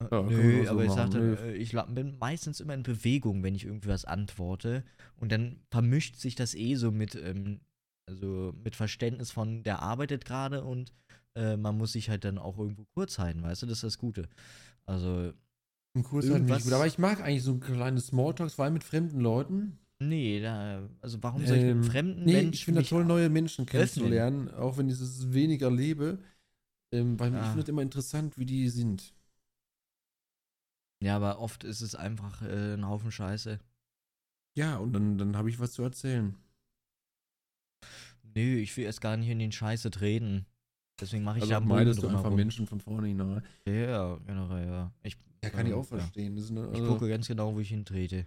[0.00, 3.42] Äh, Ja, Nö, auch so aber ich sagte, äh, ich bin meistens immer in Bewegung,
[3.42, 4.84] wenn ich irgendwas antworte.
[5.16, 7.60] Und dann vermischt sich das eh so mit, ähm,
[8.08, 10.92] also mit Verständnis von, der arbeitet gerade und
[11.34, 13.98] äh, man muss sich halt dann auch irgendwo kurz halten, weißt du, das ist das
[13.98, 14.28] Gute.
[14.86, 15.32] Also,
[15.96, 16.72] Ein Kurs halt nicht gut.
[16.72, 19.78] Aber ich mag eigentlich so kleine Smalltalks, vor allem mit fremden Leuten.
[20.08, 22.90] Nee, da, also warum soll ich mit Ähm, einem fremden nee, Menschen ich finde das
[22.90, 26.18] toll, neue Menschen kennenzulernen, auch wenn ich es wenig erlebe.
[26.92, 27.44] Ähm, weil ich Ah.
[27.46, 29.14] finde es immer interessant, wie die sind.
[31.02, 33.58] Ja, aber oft ist es einfach äh, ein Haufen Scheiße.
[34.54, 36.36] Ja, und dann, dann habe ich was zu erzählen.
[38.34, 40.46] Nö, ich will erst gar nicht in den Scheiße treten.
[41.00, 42.36] Deswegen mache ich Also da meidest du einfach drumherum.
[42.36, 43.42] Menschen von vorne hinein.
[43.66, 44.92] Ja, generell, ja.
[45.02, 45.88] Ich, Ja, kann ich Ja, auch ja.
[45.88, 46.36] verstehen.
[46.36, 48.26] Ist eine, ich also, gucke ganz genau, wo ich hintrete.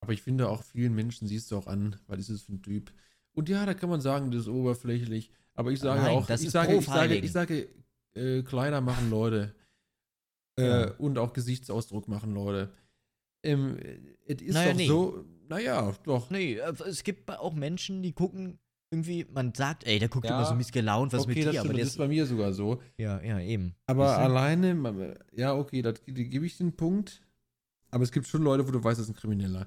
[0.00, 2.92] Aber ich finde auch vielen Menschen siehst du auch an, ist das für ein Typ.
[3.32, 5.30] Und ja, da kann man sagen, das ist oberflächlich.
[5.54, 7.68] Aber ich sage Nein, auch, das ich ist sage, ich sage, ich sage,
[8.14, 9.54] äh, Kleider machen Leute.
[10.58, 10.90] Äh, Ja.
[10.98, 12.72] Und auch Gesichtsausdruck machen Leute.
[13.44, 13.78] Ähm,
[14.26, 14.86] es ist Naja, doch nee.
[14.88, 16.30] so, naja, doch.
[16.30, 18.58] Nee, äh, es gibt auch Menschen, die gucken
[18.90, 21.60] irgendwie, man sagt, ey, der guckt Ja, immer so missgelaunt, was okay, mit das, dir,
[21.60, 22.80] aber stimmt, der das ist ist, bei mir sogar so.
[22.96, 23.74] ja, ja, eben.
[23.86, 24.22] Aber Siehste?
[24.22, 27.20] alleine, ja, okay, da gebe ich den Punkt.
[27.90, 29.66] Aber es gibt schon Leute, wo du weißt, das ist ein Krimineller.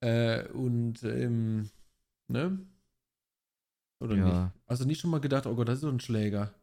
[0.00, 1.70] Äh, und, ähm,
[2.28, 2.58] ne?
[4.00, 4.24] Oder Ja.
[4.24, 4.52] nicht?
[4.66, 6.54] Also nicht schon mal gedacht, oh Gott, das ist doch ein Schläger.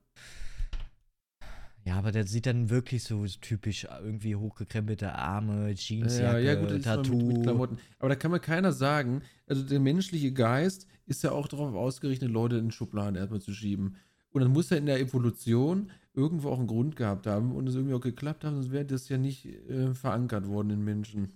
[1.86, 6.81] Ja, aber der sieht dann wirklich so typisch irgendwie hochgekrempelte Arme, Jeansjacke, ja, ja, gut,
[6.84, 7.13] Tattoo.
[7.13, 7.77] mit, mit Klamotten.
[7.99, 12.31] Aber da kann mir keiner sagen, also der menschliche Geist ist ja auch darauf ausgerichtet,
[12.31, 13.97] Leute in Schubladen erstmal zu schieben.
[14.31, 17.75] Und dann muss er in der Evolution irgendwo auch einen Grund gehabt haben und es
[17.75, 21.34] irgendwie auch geklappt haben, sonst wäre das ja nicht äh, verankert worden in Menschen.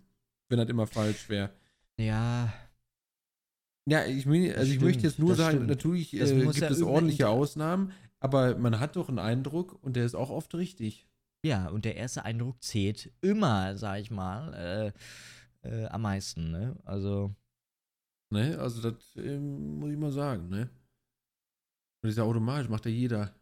[0.48, 1.50] Wenn das immer falsch wäre.
[1.98, 2.54] Ja,
[3.89, 5.70] Ja, ich, mein, also ich möchte jetzt nur sagen, stimmt.
[5.70, 10.06] natürlich äh, gibt ja es ordentliche Ausnahmen, aber man hat doch einen Eindruck und der
[10.06, 11.08] ist auch oft richtig.
[11.45, 14.93] ja, und der erste Eindruck zählt immer, sag ich mal,
[15.64, 16.76] äh, äh, am meisten, ne?
[16.84, 17.34] Also,
[18.30, 18.58] Ne?
[18.60, 20.64] Also das ähm, muss ich mal sagen, ne?
[20.64, 20.70] Und
[22.04, 23.34] das ist ja automatisch, macht ja jeder.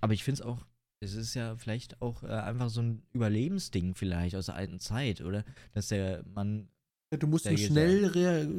[0.00, 0.64] aber ich finde es auch,
[1.00, 5.22] es ist ja vielleicht auch äh, einfach so ein Überlebensding vielleicht aus der alten Zeit,
[5.22, 5.44] oder?
[5.72, 6.68] Dass der Mann
[7.10, 8.10] Ja, du musst schnell,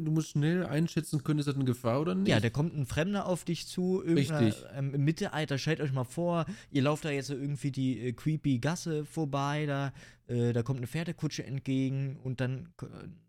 [0.03, 2.29] du musst schnell einschätzen können, ist das eine Gefahr oder nicht?
[2.29, 4.55] Ja, da kommt ein Fremder auf dich zu, Richtig.
[4.75, 8.57] ähm, im Mittelalter, stellt euch mal vor, ihr lauft da jetzt irgendwie die äh, creepy
[8.57, 9.93] Gasse vorbei, da,
[10.27, 12.73] äh, da kommt eine Pferdekutsche entgegen und dann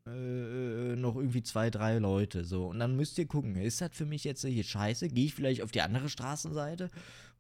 [0.07, 2.67] äh, noch irgendwie zwei, drei Leute so.
[2.69, 5.09] Und dann müsst ihr gucken, ist das für mich jetzt hier scheiße?
[5.09, 6.91] Gehe ich vielleicht auf die andere Straßenseite?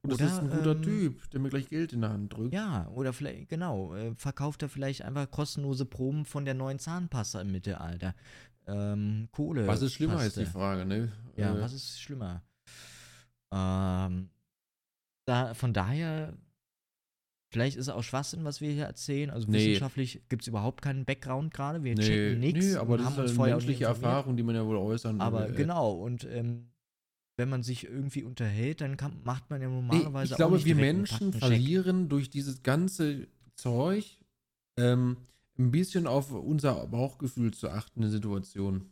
[0.02, 2.32] Und das Oder, ist ein guter ähm, Typ, der mir gleich Geld in der Hand
[2.32, 2.52] drückt.
[2.52, 7.40] Ja, oder vielleicht, genau, äh, verkauft er vielleicht einfach kostenlose Proben von der neuen Zahnpasta
[7.40, 8.14] im Mittelalter.
[8.66, 9.66] Ähm, Kohle.
[9.66, 10.46] Was ist schlimmer, ist die.
[10.46, 11.12] Frage, ne?
[11.36, 12.42] Ja, Äh, was ist schlimmer?
[13.52, 14.30] Ähm,
[15.24, 16.34] da, von daher,
[17.52, 19.30] vielleicht ist es auch Schwachsinn, was wir hier erzählen.
[19.30, 19.58] Also Nee.
[19.58, 21.84] wissenschaftlich gibt es überhaupt keinen Background gerade.
[21.84, 22.66] Wir Nee, checken nichts.
[22.66, 23.84] nee, aber das ist uns eine vorher menschliche.
[23.84, 26.68] Erfahrung, die man ja wohl äußern Aber äh, genau, und ähm,
[27.36, 30.56] wenn man sich irgendwie unterhält, dann kann, macht man ja Nee, normalerweise ich glaube, auch
[30.56, 34.18] nicht wir Menschen verlieren durch dieses ganze Zeug
[34.76, 35.16] ähm,
[35.58, 38.90] ein bisschen auf unser Bauchgefühl zu achten in Situationen.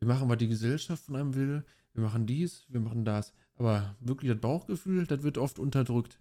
[0.00, 3.32] Wir machen, was die Gesellschaft von einem will, wir machen dies, wir machen das.
[3.56, 6.18] Aber wirklich das Bauchgefühl, das wird oft unterdrückt.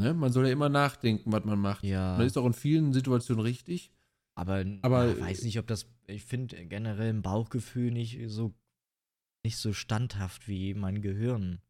[0.00, 0.14] Ne?
[0.14, 1.84] Man soll ja immer nachdenken, was man macht.
[1.84, 2.14] Ja.
[2.14, 3.90] Und das ist auch in vielen Situationen richtig.
[4.34, 5.86] Aber, Aber- aber weiß nicht, ob das.
[6.06, 8.54] Ich finde generell ein Bauchgefühl nicht so
[9.44, 11.60] nicht so standhaft wie mein Gehirn.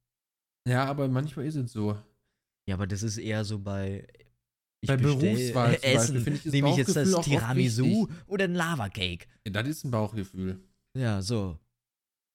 [0.67, 1.97] Ja, aber manchmal ist es so.
[2.69, 4.07] Ja, aber das ist eher so bei
[4.83, 6.21] Ich Bei Berufswahl zum Beispiel Essen.
[6.21, 9.27] finde ich das Nehme ich jetzt das Tiramisu oder ein Lava-Cake?
[9.47, 10.59] Ja, das ist ein Bauchgefühl.
[10.97, 11.59] Ja, so.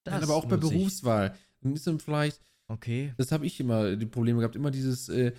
[0.05, 0.61] Nein, aber auch bei ich.
[0.61, 1.35] Berufswahl.
[1.61, 3.13] Ist dann vielleicht, Okay.
[3.17, 5.33] das habe ich immer die Probleme gehabt, immer dieses, äh,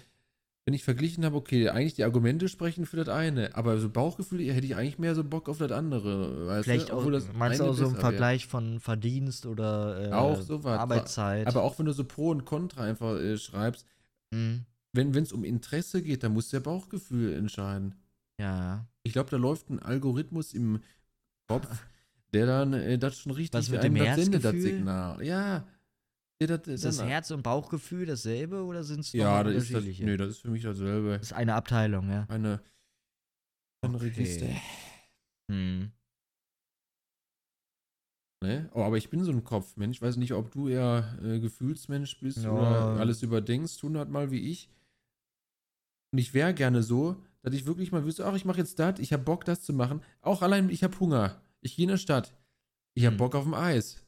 [0.67, 4.41] wenn ich verglichen habe, okay, eigentlich die Argumente sprechen für das eine, aber so Bauchgefühl
[4.53, 6.49] hätte ich eigentlich mehr so Bock auf das andere.
[6.49, 6.95] Weißt Vielleicht du?
[6.95, 7.95] auch, das meinst du auch so im.
[7.95, 10.81] Vergleich von Verdienst oder äh, Auch sowas.
[10.81, 11.47] Arbeitszeit?
[11.47, 13.87] Aber auch wenn du so Pro und Contra einfach äh, schreibst,
[14.33, 14.65] Mhm.
[14.93, 17.95] wenn es um Interesse geht, dann muss der Bauchgefühl entscheiden.
[18.41, 18.89] Ja.
[19.05, 20.81] Ich glaube, da läuft ein Algorithmus im
[21.47, 21.69] Kopf,
[22.35, 24.53] der dann äh, das schon richtig Was mit dem das sendet, das?
[24.57, 25.25] Signal.
[25.25, 25.65] Ja.
[26.41, 29.85] Der, das, Ist das Herz- und Bauchgefühl dasselbe oder sind es Ja, das ist das,
[29.85, 31.13] nee, das ist für mich dasselbe.
[31.19, 32.27] Das ist eine Abteilung, ja.
[32.29, 32.61] Eine,
[33.83, 34.05] ein Okay.
[34.05, 34.47] Register.
[35.51, 35.93] Hm.
[38.45, 38.69] Ne?
[38.75, 39.97] Oh, aber ich bin so ein Kopfmensch.
[39.97, 42.51] Ich weiß nicht, ob du eher äh, Gefühlsmensch bist Ja.
[42.53, 44.69] oder alles überdenkst, hundertmal wie ich.
[46.13, 48.99] Und ich wäre gerne so, dass ich wirklich mal wüsste, ach, ich mache jetzt das,
[48.99, 50.03] ich habe Bock, das zu machen.
[50.21, 51.41] Auch allein, ich habe Hunger.
[51.63, 52.37] Ich gehe in der Stadt.
[52.95, 53.19] Ich habe Hm.
[53.19, 54.06] Bock auf dem Eis.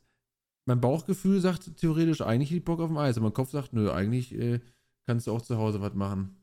[0.68, 3.16] Mein Bauchgefühl sagt theoretisch, eigentlich ich Bock auf dem Eis.
[3.16, 4.60] Aber mein Kopf sagt, nö, eigentlich äh,
[5.06, 6.36] kannst du auch zu Hause was machen.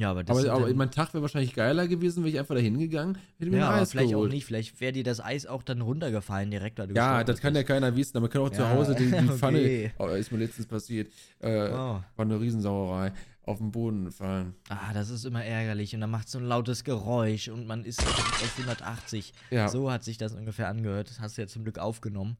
[0.00, 2.60] Ja, aber das Aber, aber mein Tag wäre wahrscheinlich geiler gewesen, wäre ich einfach da
[2.62, 4.30] hingegangen, hätte mir ja, ein aber Eis vielleicht geholt.
[4.30, 4.46] auch nicht.
[4.46, 7.62] Vielleicht wäre dir das Eis auch dann runtergefallen direkt, weil du Ja, das kann ja
[7.62, 9.92] keiner wissen, aber man kann auch zu Ja, Hause die, die Pfanne, okay.
[9.98, 11.74] oh, ist mir letztens passiert, äh, Oh.
[11.76, 14.54] war eine Riesensauerei, auf den Boden fallen.
[14.70, 18.00] Ah, das ist immer ärgerlich und dann macht so ein lautes Geräusch und man ist
[18.00, 19.32] auf 180.
[19.50, 21.10] Ja, So hat sich das ungefähr angehört.
[21.10, 22.36] Das hast du ja zum Glück aufgenommen.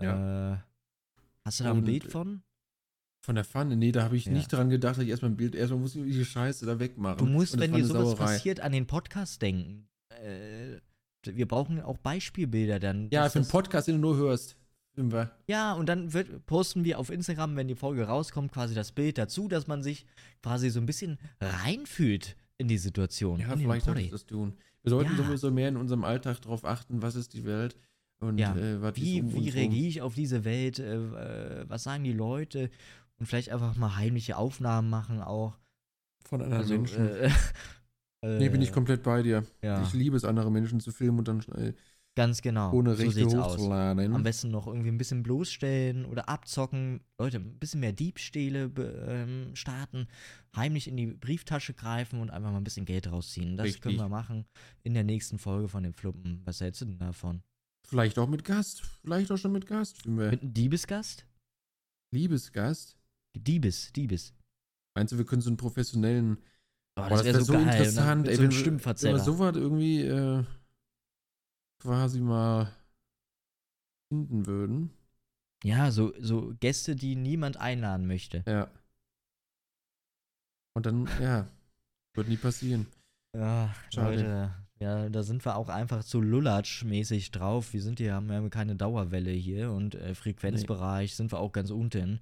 [0.00, 0.54] Ja.
[0.54, 0.58] Äh,
[1.44, 2.42] hast du da ein Und- Bild von?
[3.20, 4.32] von der Pfanne, nee, da habe ich Ja.
[4.32, 7.16] nicht dran gedacht, dass ich erstmal ein Bild, erstmal muss ich die Scheiße da wegmachen.
[7.18, 8.16] Du musst, wenn dir sowas Sauerei.
[8.34, 9.88] passiert, an den Podcast denken.
[10.10, 10.80] Äh,
[11.24, 13.08] wir brauchen auch Beispielbilder dann.
[13.10, 14.56] Ja, für einen Podcast, den du nur hörst.
[15.48, 19.16] Ja, und dann wird, posten wir auf Instagram, wenn die Folge rauskommt, quasi das Bild
[19.18, 20.04] dazu, dass man sich
[20.42, 23.40] quasi so ein bisschen reinfühlt in die Situation.
[23.40, 24.54] Ja, vielleicht sollte ich das tun.
[24.82, 25.24] Wir sollten Ja.
[25.24, 27.74] sowieso mehr in unserem Alltag darauf achten, was ist die Welt
[28.20, 28.56] und Ja.
[28.56, 30.78] äh, was Wie, um wie reagiere ich auf diese Welt?
[30.78, 32.70] Äh, äh, was sagen die Leute?
[33.18, 35.56] Und vielleicht einfach mal heimliche Aufnahmen machen auch.
[36.26, 37.06] von anderen Also, Menschen.
[37.06, 37.30] äh,
[38.22, 39.44] nee, bin ich äh, komplett bei dir.
[39.62, 41.74] Ja, Ich liebe es, andere Menschen zu filmen und dann äh,
[42.16, 42.72] ganz genau.
[42.72, 43.52] ohne so Rechte aus.
[43.52, 44.14] hochzuladen.
[44.14, 47.00] Am besten noch irgendwie ein bisschen bloßstellen oder abzocken.
[47.18, 48.70] Leute, ein bisschen mehr Diebstähle
[49.08, 50.06] ähm, starten,
[50.56, 53.56] heimlich in die Brieftasche greifen und einfach mal ein bisschen Geld rausziehen.
[53.56, 53.98] Das können Richtig.
[53.98, 54.44] wir machen
[54.82, 56.40] in der nächsten Folge von den Fluppen.
[56.44, 57.42] Was hältst du denn davon?
[57.86, 58.82] Vielleicht auch mit Gast.
[59.02, 60.06] Vielleicht auch schon mit Gast.
[60.06, 61.26] Mit einem Diebesgast?
[62.12, 62.96] Liebesgast.
[63.36, 64.32] Diebes, Diebes.
[64.96, 66.38] Meinst du, wir können so einen professionellen.
[66.96, 67.62] Oh, das wäre wär so, geil.
[67.62, 69.18] Und dann interessant, mit ey, so wenn, wir, wenn wir Stimmverzerrer.
[69.18, 70.44] sowas irgendwie äh,
[71.82, 72.72] quasi mal
[74.08, 74.90] finden würden.
[75.64, 78.44] ja, so, so Gäste, die niemand einladen möchte.
[78.46, 78.70] Ja.
[80.76, 81.48] Und dann, ja,
[82.14, 82.86] wird nie passieren.
[83.36, 84.16] Ja, Schade.
[84.16, 87.72] Leute, ja, da sind wir auch einfach zu Lulatsch-mäßig drauf.
[87.72, 91.70] Wir sind hier, haben ja keine Dauerwelle hier und äh, Frequenzbereich sind wir auch ganz
[91.70, 92.20] unten.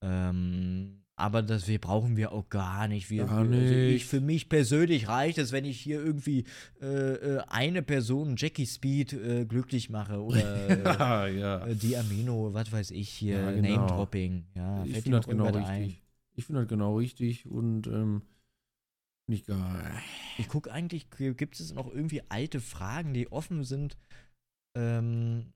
[0.00, 3.10] Ähm, aber das wir brauchen wir auch gar nicht.
[3.10, 4.06] Wir, Gar wir- also ich, nicht.
[4.06, 6.44] für mich persönlich reicht es, wenn ich hier irgendwie
[6.80, 10.38] äh, äh, eine Person, Jackie Speed, äh, glücklich mache oder
[11.28, 13.68] äh, ja, äh, die Amino, was weiß ich hier, Ja, genau.
[13.76, 14.44] Name-Dropping.
[14.54, 15.82] Ja, ich finde das genau irgendwas ein?
[15.82, 16.02] richtig.
[16.34, 18.22] Ich finde das genau richtig und ähm,
[19.28, 19.92] nicht geil.
[20.38, 23.96] Ich gucke eigentlich, gibt es noch irgendwie alte Fragen, die offen sind
[24.76, 25.52] ähm,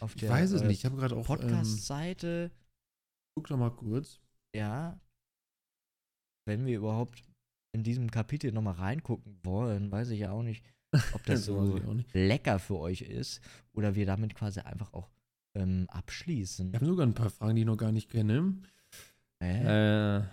[0.00, 0.78] auf Ich der weiß es äh, nicht.
[0.78, 1.20] Ich habe gerade auch.
[1.20, 2.50] Ähm, Podcast-Seite?
[3.34, 4.20] guck doch mal kurz.
[4.54, 4.98] ja.
[6.44, 7.22] Wenn wir überhaupt
[7.72, 10.64] in diesem Kapitel nochmal reingucken wollen, weiß ich ja auch nicht,
[11.14, 13.40] ob das so ich lecker für euch ist
[13.72, 15.08] oder wir damit quasi einfach auch
[15.56, 16.72] ähm, abschließen.
[16.72, 18.60] Wir haben sogar ein paar Fragen, die ich noch gar nicht kenne.
[19.40, 20.18] Hä?
[20.18, 20.24] Äh,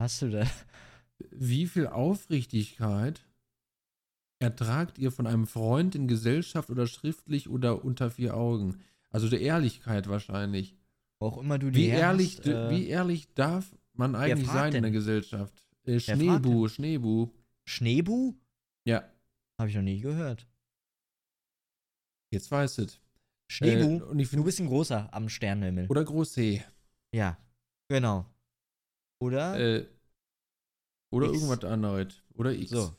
[0.00, 0.46] Hast du da?
[1.30, 3.20] wie viel Aufrichtigkeit
[4.38, 8.80] ertragt ihr von einem Freund in Gesellschaft oder schriftlich oder unter vier Augen?
[9.10, 10.74] Also der Ehrlichkeit wahrscheinlich.
[11.18, 14.68] Wo auch immer du die Wie ehrlich, hast, äh, wie ehrlich darf man eigentlich sein
[14.68, 14.82] in denn?
[14.84, 15.66] der Gesellschaft?
[15.84, 17.28] Äh, Schneebu, Schneebu.
[17.66, 18.34] Schneebu?
[18.86, 19.04] Ja,
[19.58, 20.46] Habe ich noch nie gehört.
[22.32, 23.00] jetzt weißt du es.
[23.48, 23.98] Schneebu?
[23.98, 25.88] Äh, und ich du find, bist ein großer am Sternenhimmel.
[25.88, 26.64] oder Großsee.
[27.12, 27.36] Ja,
[27.88, 28.24] genau.
[29.20, 29.58] Oder?
[29.58, 29.86] Äh,
[31.12, 31.34] oder X.
[31.42, 32.14] irgendwas anderes.
[32.34, 32.70] Oder X.
[32.70, 32.94] so.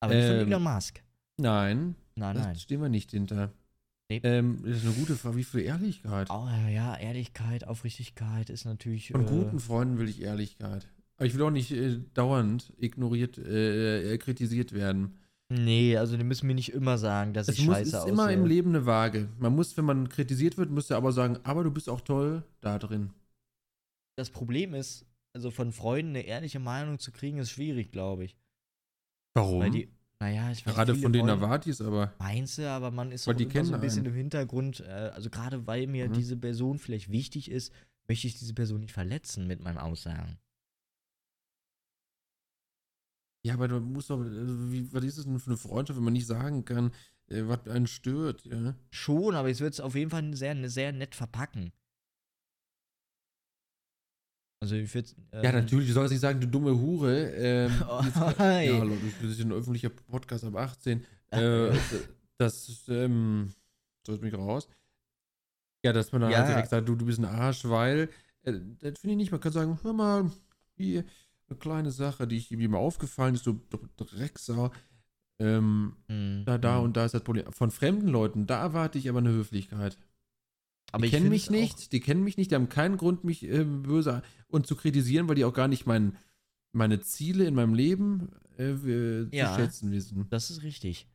[0.00, 1.02] Aber nicht von ähm, Elon Musk.
[1.38, 2.56] Nein, Nein, da nein.
[2.56, 3.52] stehen wir nicht hinter.
[4.10, 4.20] Nee.
[4.22, 5.36] Ähm, das ist eine gute Frage.
[5.36, 6.28] Wie viel Ehrlichkeit?
[6.30, 9.10] Oh, ja, Ehrlichkeit, Aufrichtigkeit ist natürlich.
[9.10, 10.86] Von äh, guten Freunden will ich Ehrlichkeit.
[11.16, 15.18] Aber ich will auch nicht äh, dauernd ignoriert, äh, kritisiert werden.
[15.50, 18.12] Nee, also die müssen mir nicht immer sagen, dass Es ich muss, scheiße ist aussehe.
[18.12, 19.28] immer im Leben eine Waage.
[19.38, 22.44] Man muss, wenn man kritisiert wird, muss er aber sagen, aber du bist auch toll
[22.60, 23.10] da drin.
[24.16, 28.36] Das Problem ist, also von Freunden eine ehrliche Meinung zu kriegen, ist schwierig, glaube ich.
[29.34, 29.60] Warum?
[29.60, 29.88] Weil die,
[30.20, 31.12] naja, ich weiß Gerade von
[31.66, 32.12] ich es aber.
[32.18, 34.14] Meinst du, aber man ist die immer so ein bisschen einen.
[34.14, 36.14] im Hintergrund, äh, also gerade weil mir Mhm.
[36.14, 37.72] diese Person vielleicht wichtig ist,
[38.08, 40.38] möchte ich diese Person nicht verletzen mit meinen Aussagen.
[43.46, 46.04] Ja, aber du musst doch, also wie, was ist das denn für eine Freundschaft, wenn
[46.04, 46.90] man nicht sagen kann,
[47.28, 48.74] äh, was einen stört, ja?
[48.90, 51.72] Schon, aber ich würde es auf jeden Fall sehr, sehr nett verpacken.
[54.60, 57.30] Also ich würde Ja, natürlich, du sollst nicht sagen, du dumme Hure.
[57.32, 57.72] Ähm,
[58.04, 58.66] jetzt, Oi.
[58.66, 61.04] ja, hallo, das ist ein öffentlicher Podcast ab 18.
[61.30, 61.70] Äh,
[62.38, 63.50] das, ähm,
[64.06, 64.68] so ist mich raus.
[65.84, 66.38] Ja, dass man dann Ja.
[66.38, 68.08] halt direkt sagt, du, du bist ein Arsch, weil,
[68.42, 70.30] äh, das finde ich nicht, man kann sagen, hör mal,
[70.76, 71.04] hier,
[71.48, 73.60] eine kleine Sache, die ich, mir aufgefallen ist, so
[73.96, 74.72] Drecksau,
[75.38, 76.84] ähm, Hm, da, da hm.
[76.84, 77.50] und da ist das Problem.
[77.52, 79.96] Von fremden Leuten, da erwarte ich aber eine Höflichkeit.
[80.92, 83.44] Aber die kennen mich auch- nicht, die kennen mich nicht, die haben keinen Grund, mich
[83.44, 86.16] äh, böse und zu kritisieren, weil die auch gar nicht mein,
[86.72, 89.54] meine Ziele in meinem Leben äh, äh, Ja.
[89.54, 90.26] zu schätzen wissen.
[90.30, 91.06] Das ist richtig.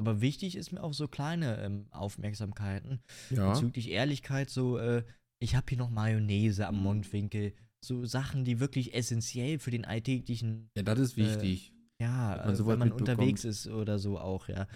[0.00, 3.00] Aber wichtig ist mir auch so kleine ähm, Aufmerksamkeiten.
[3.30, 3.52] Ja.
[3.52, 5.02] Bezüglich Ehrlichkeit, so, äh,
[5.40, 7.52] ich habe hier noch Mayonnaise am Mundwinkel.
[7.84, 11.72] So Sachen, die wirklich essentiell für den alltäglichen, Ja, das ist wichtig.
[12.00, 14.66] ja, Dass man äh, wenn man unterwegs ist oder so auch, ja.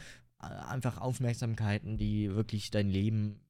[0.42, 3.40] Einfach Aufmerksamkeiten, die wirklich dein Leben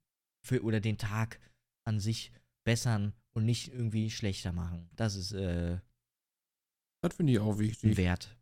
[0.44, 1.40] für oder den Tag
[1.84, 2.32] an sich
[2.64, 4.88] bessern und nicht irgendwie schlechter machen.
[4.94, 5.78] Das ist äh,
[7.02, 7.96] das finde ich auch wichtig.
[7.96, 8.36] Wert.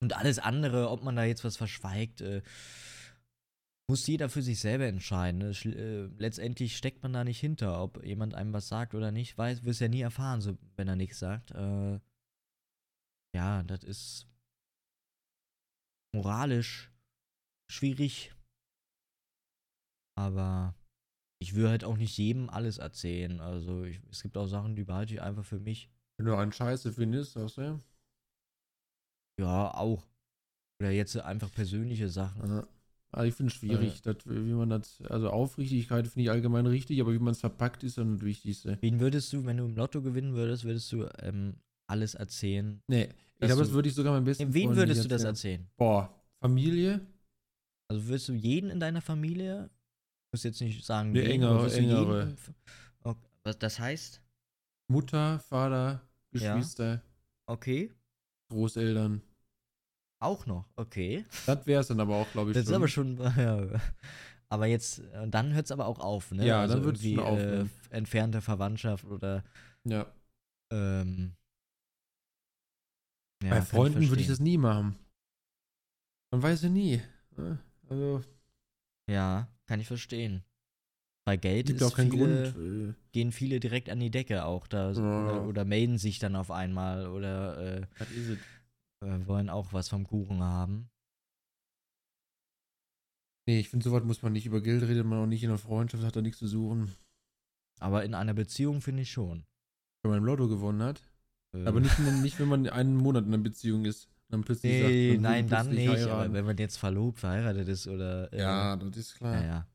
[0.00, 2.42] Und alles andere, ob man da jetzt was verschweigt, äh,
[3.90, 5.38] muss jeder für sich selber entscheiden.
[5.38, 5.50] ne?
[5.50, 9.38] Äh, letztendlich steckt man da nicht hinter, ob jemand einem was sagt oder nicht.
[9.38, 11.50] Weiß, wirst ja nie erfahren, so, wenn er nichts sagt.
[11.52, 11.98] Äh,
[13.34, 14.26] ja, das ist
[16.12, 16.92] moralisch
[17.70, 18.34] schwierig.
[20.16, 20.74] Aber
[21.40, 23.40] ich will halt auch nicht jedem alles erzählen.
[23.40, 25.90] Also ich, es gibt auch Sachen, die behalte ich einfach für mich.
[26.18, 27.80] Wenn du einen Scheiße findest, sagst du ja.
[29.40, 30.04] Ja, auch.
[30.80, 32.50] Oder jetzt einfach persönliche Sachen.
[32.50, 32.68] Ja.
[33.10, 37.00] Also ich finde es schwierig, dass, wie man das, also Aufrichtigkeit finde ich allgemein richtig,
[37.00, 38.76] aber wie man es verpackt, ist dann das Wichtigste.
[38.80, 41.54] Wen würdest du, wenn du im Lotto gewinnen würdest, würdest du ähm,
[41.88, 42.82] alles erzählen?
[42.86, 43.08] Nee,
[43.40, 45.66] ich glaube, das würde ich sogar meinem besten Wen würdest du das erzählen?
[45.76, 47.00] Boah, Familie?
[47.90, 49.70] Also würdest du jeden in deiner Familie,
[50.32, 52.22] muss jetzt nicht sagen, Nee, engere- jeden engere.
[52.22, 52.36] im-
[53.02, 54.22] Okay, was das heißt?
[54.90, 56.54] Mutter, Vater, Ja.
[56.54, 57.02] Geschwister,
[57.46, 57.92] Okay,
[58.50, 59.22] Großeltern.
[60.20, 61.24] auch noch, okay.
[61.46, 62.76] Das wäre es dann aber auch, glaube ich, Das ist schon.
[62.76, 63.16] aber schon,
[63.72, 63.80] ja.
[64.50, 66.46] Aber jetzt, dann hört es aber auch auf, ne?
[66.46, 67.70] Ja, also dann irgendwie, schon aufhören.
[67.90, 69.44] Äh, entfernte Verwandtschaft oder,
[69.84, 70.10] Ja.
[70.72, 71.34] ähm,
[73.42, 74.96] ja, Bei Freunden würde ich das nie machen.
[76.32, 77.00] Man weiß ja nie.
[77.36, 77.58] ne?
[77.88, 78.22] Also,
[79.10, 80.42] Ja, kann ich verstehen.
[81.24, 82.90] Bei Geld ist auch keinen viele, Grund.
[82.90, 85.24] Äh, gehen viele direkt an die Decke auch da so, Ja.
[85.24, 87.86] oder, oder melden sich dann auf einmal oder äh,
[89.04, 90.88] äh, wollen auch was vom Kuchen haben.
[93.46, 94.46] Nee, ich finde, sowas muss man nicht.
[94.46, 96.94] Über Geld redet man auch nicht in einer Freundschaft, hat da nichts zu suchen.
[97.80, 99.44] Aber in einer Beziehung finde ich schon.
[100.02, 101.02] Wenn man im Lotto gewonnen hat.
[101.54, 104.08] Äh, Aber nicht, nicht, wenn man einen Monat in einer Beziehung ist.
[104.30, 106.02] Dann plötzlich sagt, Nee, will nein, dann plötzlich nicht.
[106.06, 108.32] Aber wenn man jetzt verlobt, verheiratet ist oder.
[108.32, 109.34] Äh, Ja, das ist klar.
[109.36, 109.66] Naja.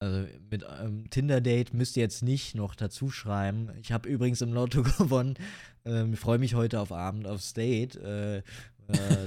[0.00, 3.70] Also mit ähm, Tinder-Date müsst ihr jetzt nicht noch dazu schreiben.
[3.80, 5.34] Ich habe übrigens im Lotto gewonnen.
[5.84, 7.96] Ähm, freue mich heute auf Abend aufs Date.
[7.96, 8.42] Äh, äh,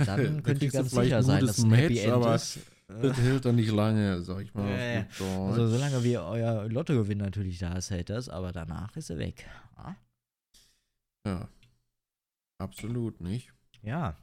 [0.06, 2.60] Da dann könnt ihr ganz sicher ein sein, dass ein Happy Match, End aber ist.
[2.88, 4.70] Das hält dann nicht lange, sag ich mal.
[4.70, 5.06] Ja, ja.
[5.20, 9.46] also solange wie euer Lottogewinn natürlich da ist, hält das, aber danach ist er weg.
[9.76, 9.96] Ah?
[11.26, 11.50] Ja.
[12.60, 13.54] Absolut nicht.
[13.82, 14.18] Ja.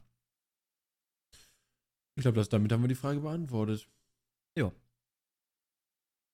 [2.17, 3.89] Ich glaube, dass damit haben wir die Frage beantwortet.
[4.57, 4.71] Ja.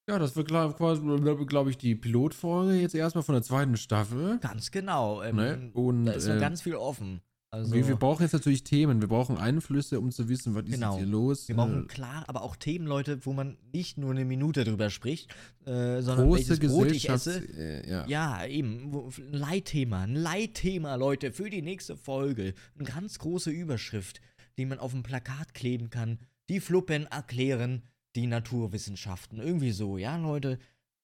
[0.10, 1.02] Ja, das wird quasi,
[1.46, 4.40] glaube ich, die Pilotfolge jetzt erstmal von der zweiten Staffel.
[4.40, 5.22] Ganz genau.
[5.22, 5.72] Ähm, Ne?
[5.74, 7.22] Und da ist noch äh, ganz viel offen.
[7.54, 9.02] Also, wir, wir brauchen jetzt natürlich Themen.
[9.02, 10.94] Wir brauchen Einflüsse, um zu wissen, was Genau.
[10.94, 11.48] ist hier los.
[11.50, 14.90] Wir brauchen Äh, klar, aber auch Themen, Leute, wo man nicht nur eine Minute drüber
[14.90, 15.30] spricht,
[15.66, 17.40] äh, sondern große welches Brot ich esse.
[17.58, 18.08] Äh, ja.
[18.08, 18.94] Ja, eben.
[18.94, 20.04] Wo, ein Leitthema.
[20.04, 22.54] Ein Leitthema, Leute, für die nächste Folge.
[22.80, 24.22] Eine ganz große Überschrift,
[24.58, 26.20] die man auf dem Plakat kleben kann.
[26.48, 27.82] Die Fluppen erklären
[28.16, 29.40] die Naturwissenschaften.
[29.40, 30.58] Irgendwie so, ja, Leute.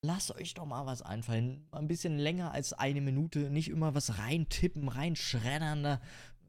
[0.03, 1.65] Lasst euch doch mal was einfallen.
[1.71, 3.49] Ein bisschen länger als eine Minute.
[3.49, 5.83] Nicht immer was reintippen, reinschreddern.
[5.83, 6.01] Da.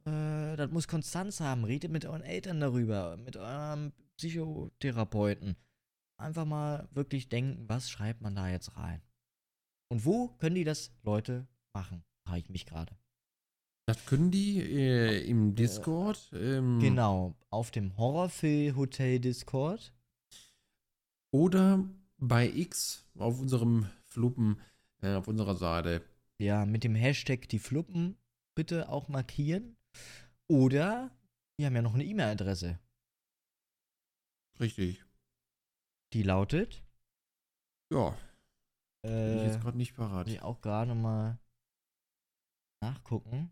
[0.09, 1.65] Äh, das muss Konstanz haben.
[1.65, 3.17] Redet mit euren Eltern darüber.
[3.17, 5.57] Mit eurem Psychotherapeuten.
[6.17, 9.01] Einfach mal wirklich denken, was schreibt man da jetzt rein?
[9.89, 12.03] Und wo können die das Leute machen?
[12.27, 12.97] Frage ich mich gerade.
[13.87, 16.31] Das können die äh, im Discord.
[16.35, 19.95] Ähm, Genau, auf dem Horrorfilm Hotel Discord.
[21.31, 21.89] Oder
[22.19, 24.61] bei X auf unserem Fluppen
[25.01, 26.03] äh, auf unserer Seite.
[26.39, 28.19] Ja, mit dem Hashtag die Fluppen
[28.55, 29.78] bitte auch markieren.
[30.49, 31.11] Oder
[31.59, 32.79] wir haben ja noch eine E-Mail-Adresse.
[34.61, 35.05] Richtig.
[36.13, 36.83] Die lautet.
[37.93, 38.11] Ja,
[39.03, 40.27] bin ich Äh, jetzt gerade nicht parat.
[40.27, 41.39] muss ich auch gerade mal
[42.83, 43.51] nachgucken.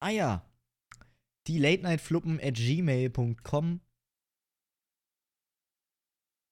[0.00, 0.44] Ah ja.
[1.46, 3.80] Die Late Night Fluppen at gmail.com.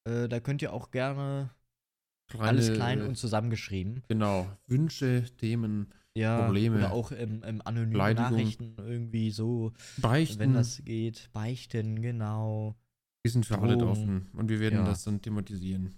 [0.08, 1.54] Äh, da könnt ihr auch gerne
[2.38, 4.02] alles Kleine, klein äh, und zusammengeschrieben.
[4.08, 4.50] Genau.
[4.66, 8.30] Wünsche, Themen, Ja, Probleme, oder auch im, anonymen Beleidigung.
[8.32, 10.38] Nachrichten irgendwie so, Beichten.
[10.38, 11.28] wenn das geht.
[11.32, 12.74] Beichten, genau.
[13.24, 14.28] die sind für alle offen.
[14.34, 14.84] Und wir werden Ja.
[14.84, 15.94] das dann thematisieren.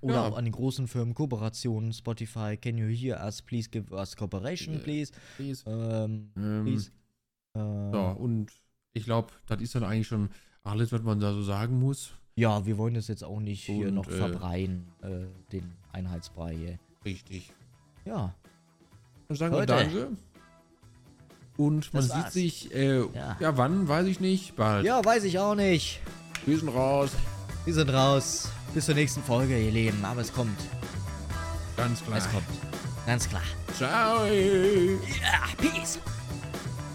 [0.00, 0.28] Oder Ja.
[0.28, 4.76] auch an den großen Firmen, Kooperationen, Spotify, can you hear us, please give us cooperation,
[4.76, 5.12] Äh, please.
[5.36, 5.62] Please.
[5.66, 6.90] Ähm, Ähm, please.
[7.54, 7.58] Äh,
[7.92, 8.50] So, und
[8.94, 10.30] ich glaube, das ist dann eigentlich schon
[10.64, 12.12] alles, was man da so sagen muss.
[12.36, 16.56] Ja, wir wollen das jetzt auch nicht hier Und, noch äh, verbreien, äh, den Einheitsbrei
[16.56, 16.78] hier.
[17.04, 17.52] Richtig.
[18.04, 18.34] Ja,
[19.38, 19.66] Dann sagen wir.
[19.66, 20.08] Danke.
[21.56, 22.32] Und man Das sieht war's.
[22.34, 23.36] sich, äh, Ja.
[23.38, 23.56] ja.
[23.56, 24.84] wann, weiß ich nicht, bald.
[24.84, 26.00] ja, weiß ich auch nicht.
[26.46, 27.10] Wir sind raus.
[27.64, 28.48] Wir sind raus.
[28.74, 30.04] Bis zur nächsten Folge, ihr Lieben.
[30.04, 30.58] Aber es kommt.
[31.76, 32.18] Ganz klar.
[32.18, 32.44] Es kommt.
[33.06, 33.42] Ganz klar.
[33.76, 34.24] Ciao.
[34.26, 35.98] Ja, Peace.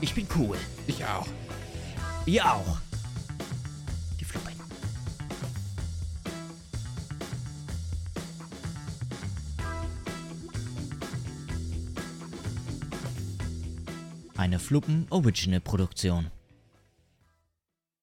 [0.02, 0.58] Ich bin cool.
[0.88, 1.28] Ich auch.
[2.26, 2.78] Ihr auch.
[14.38, 16.28] Eine Fluppen Original Produktion.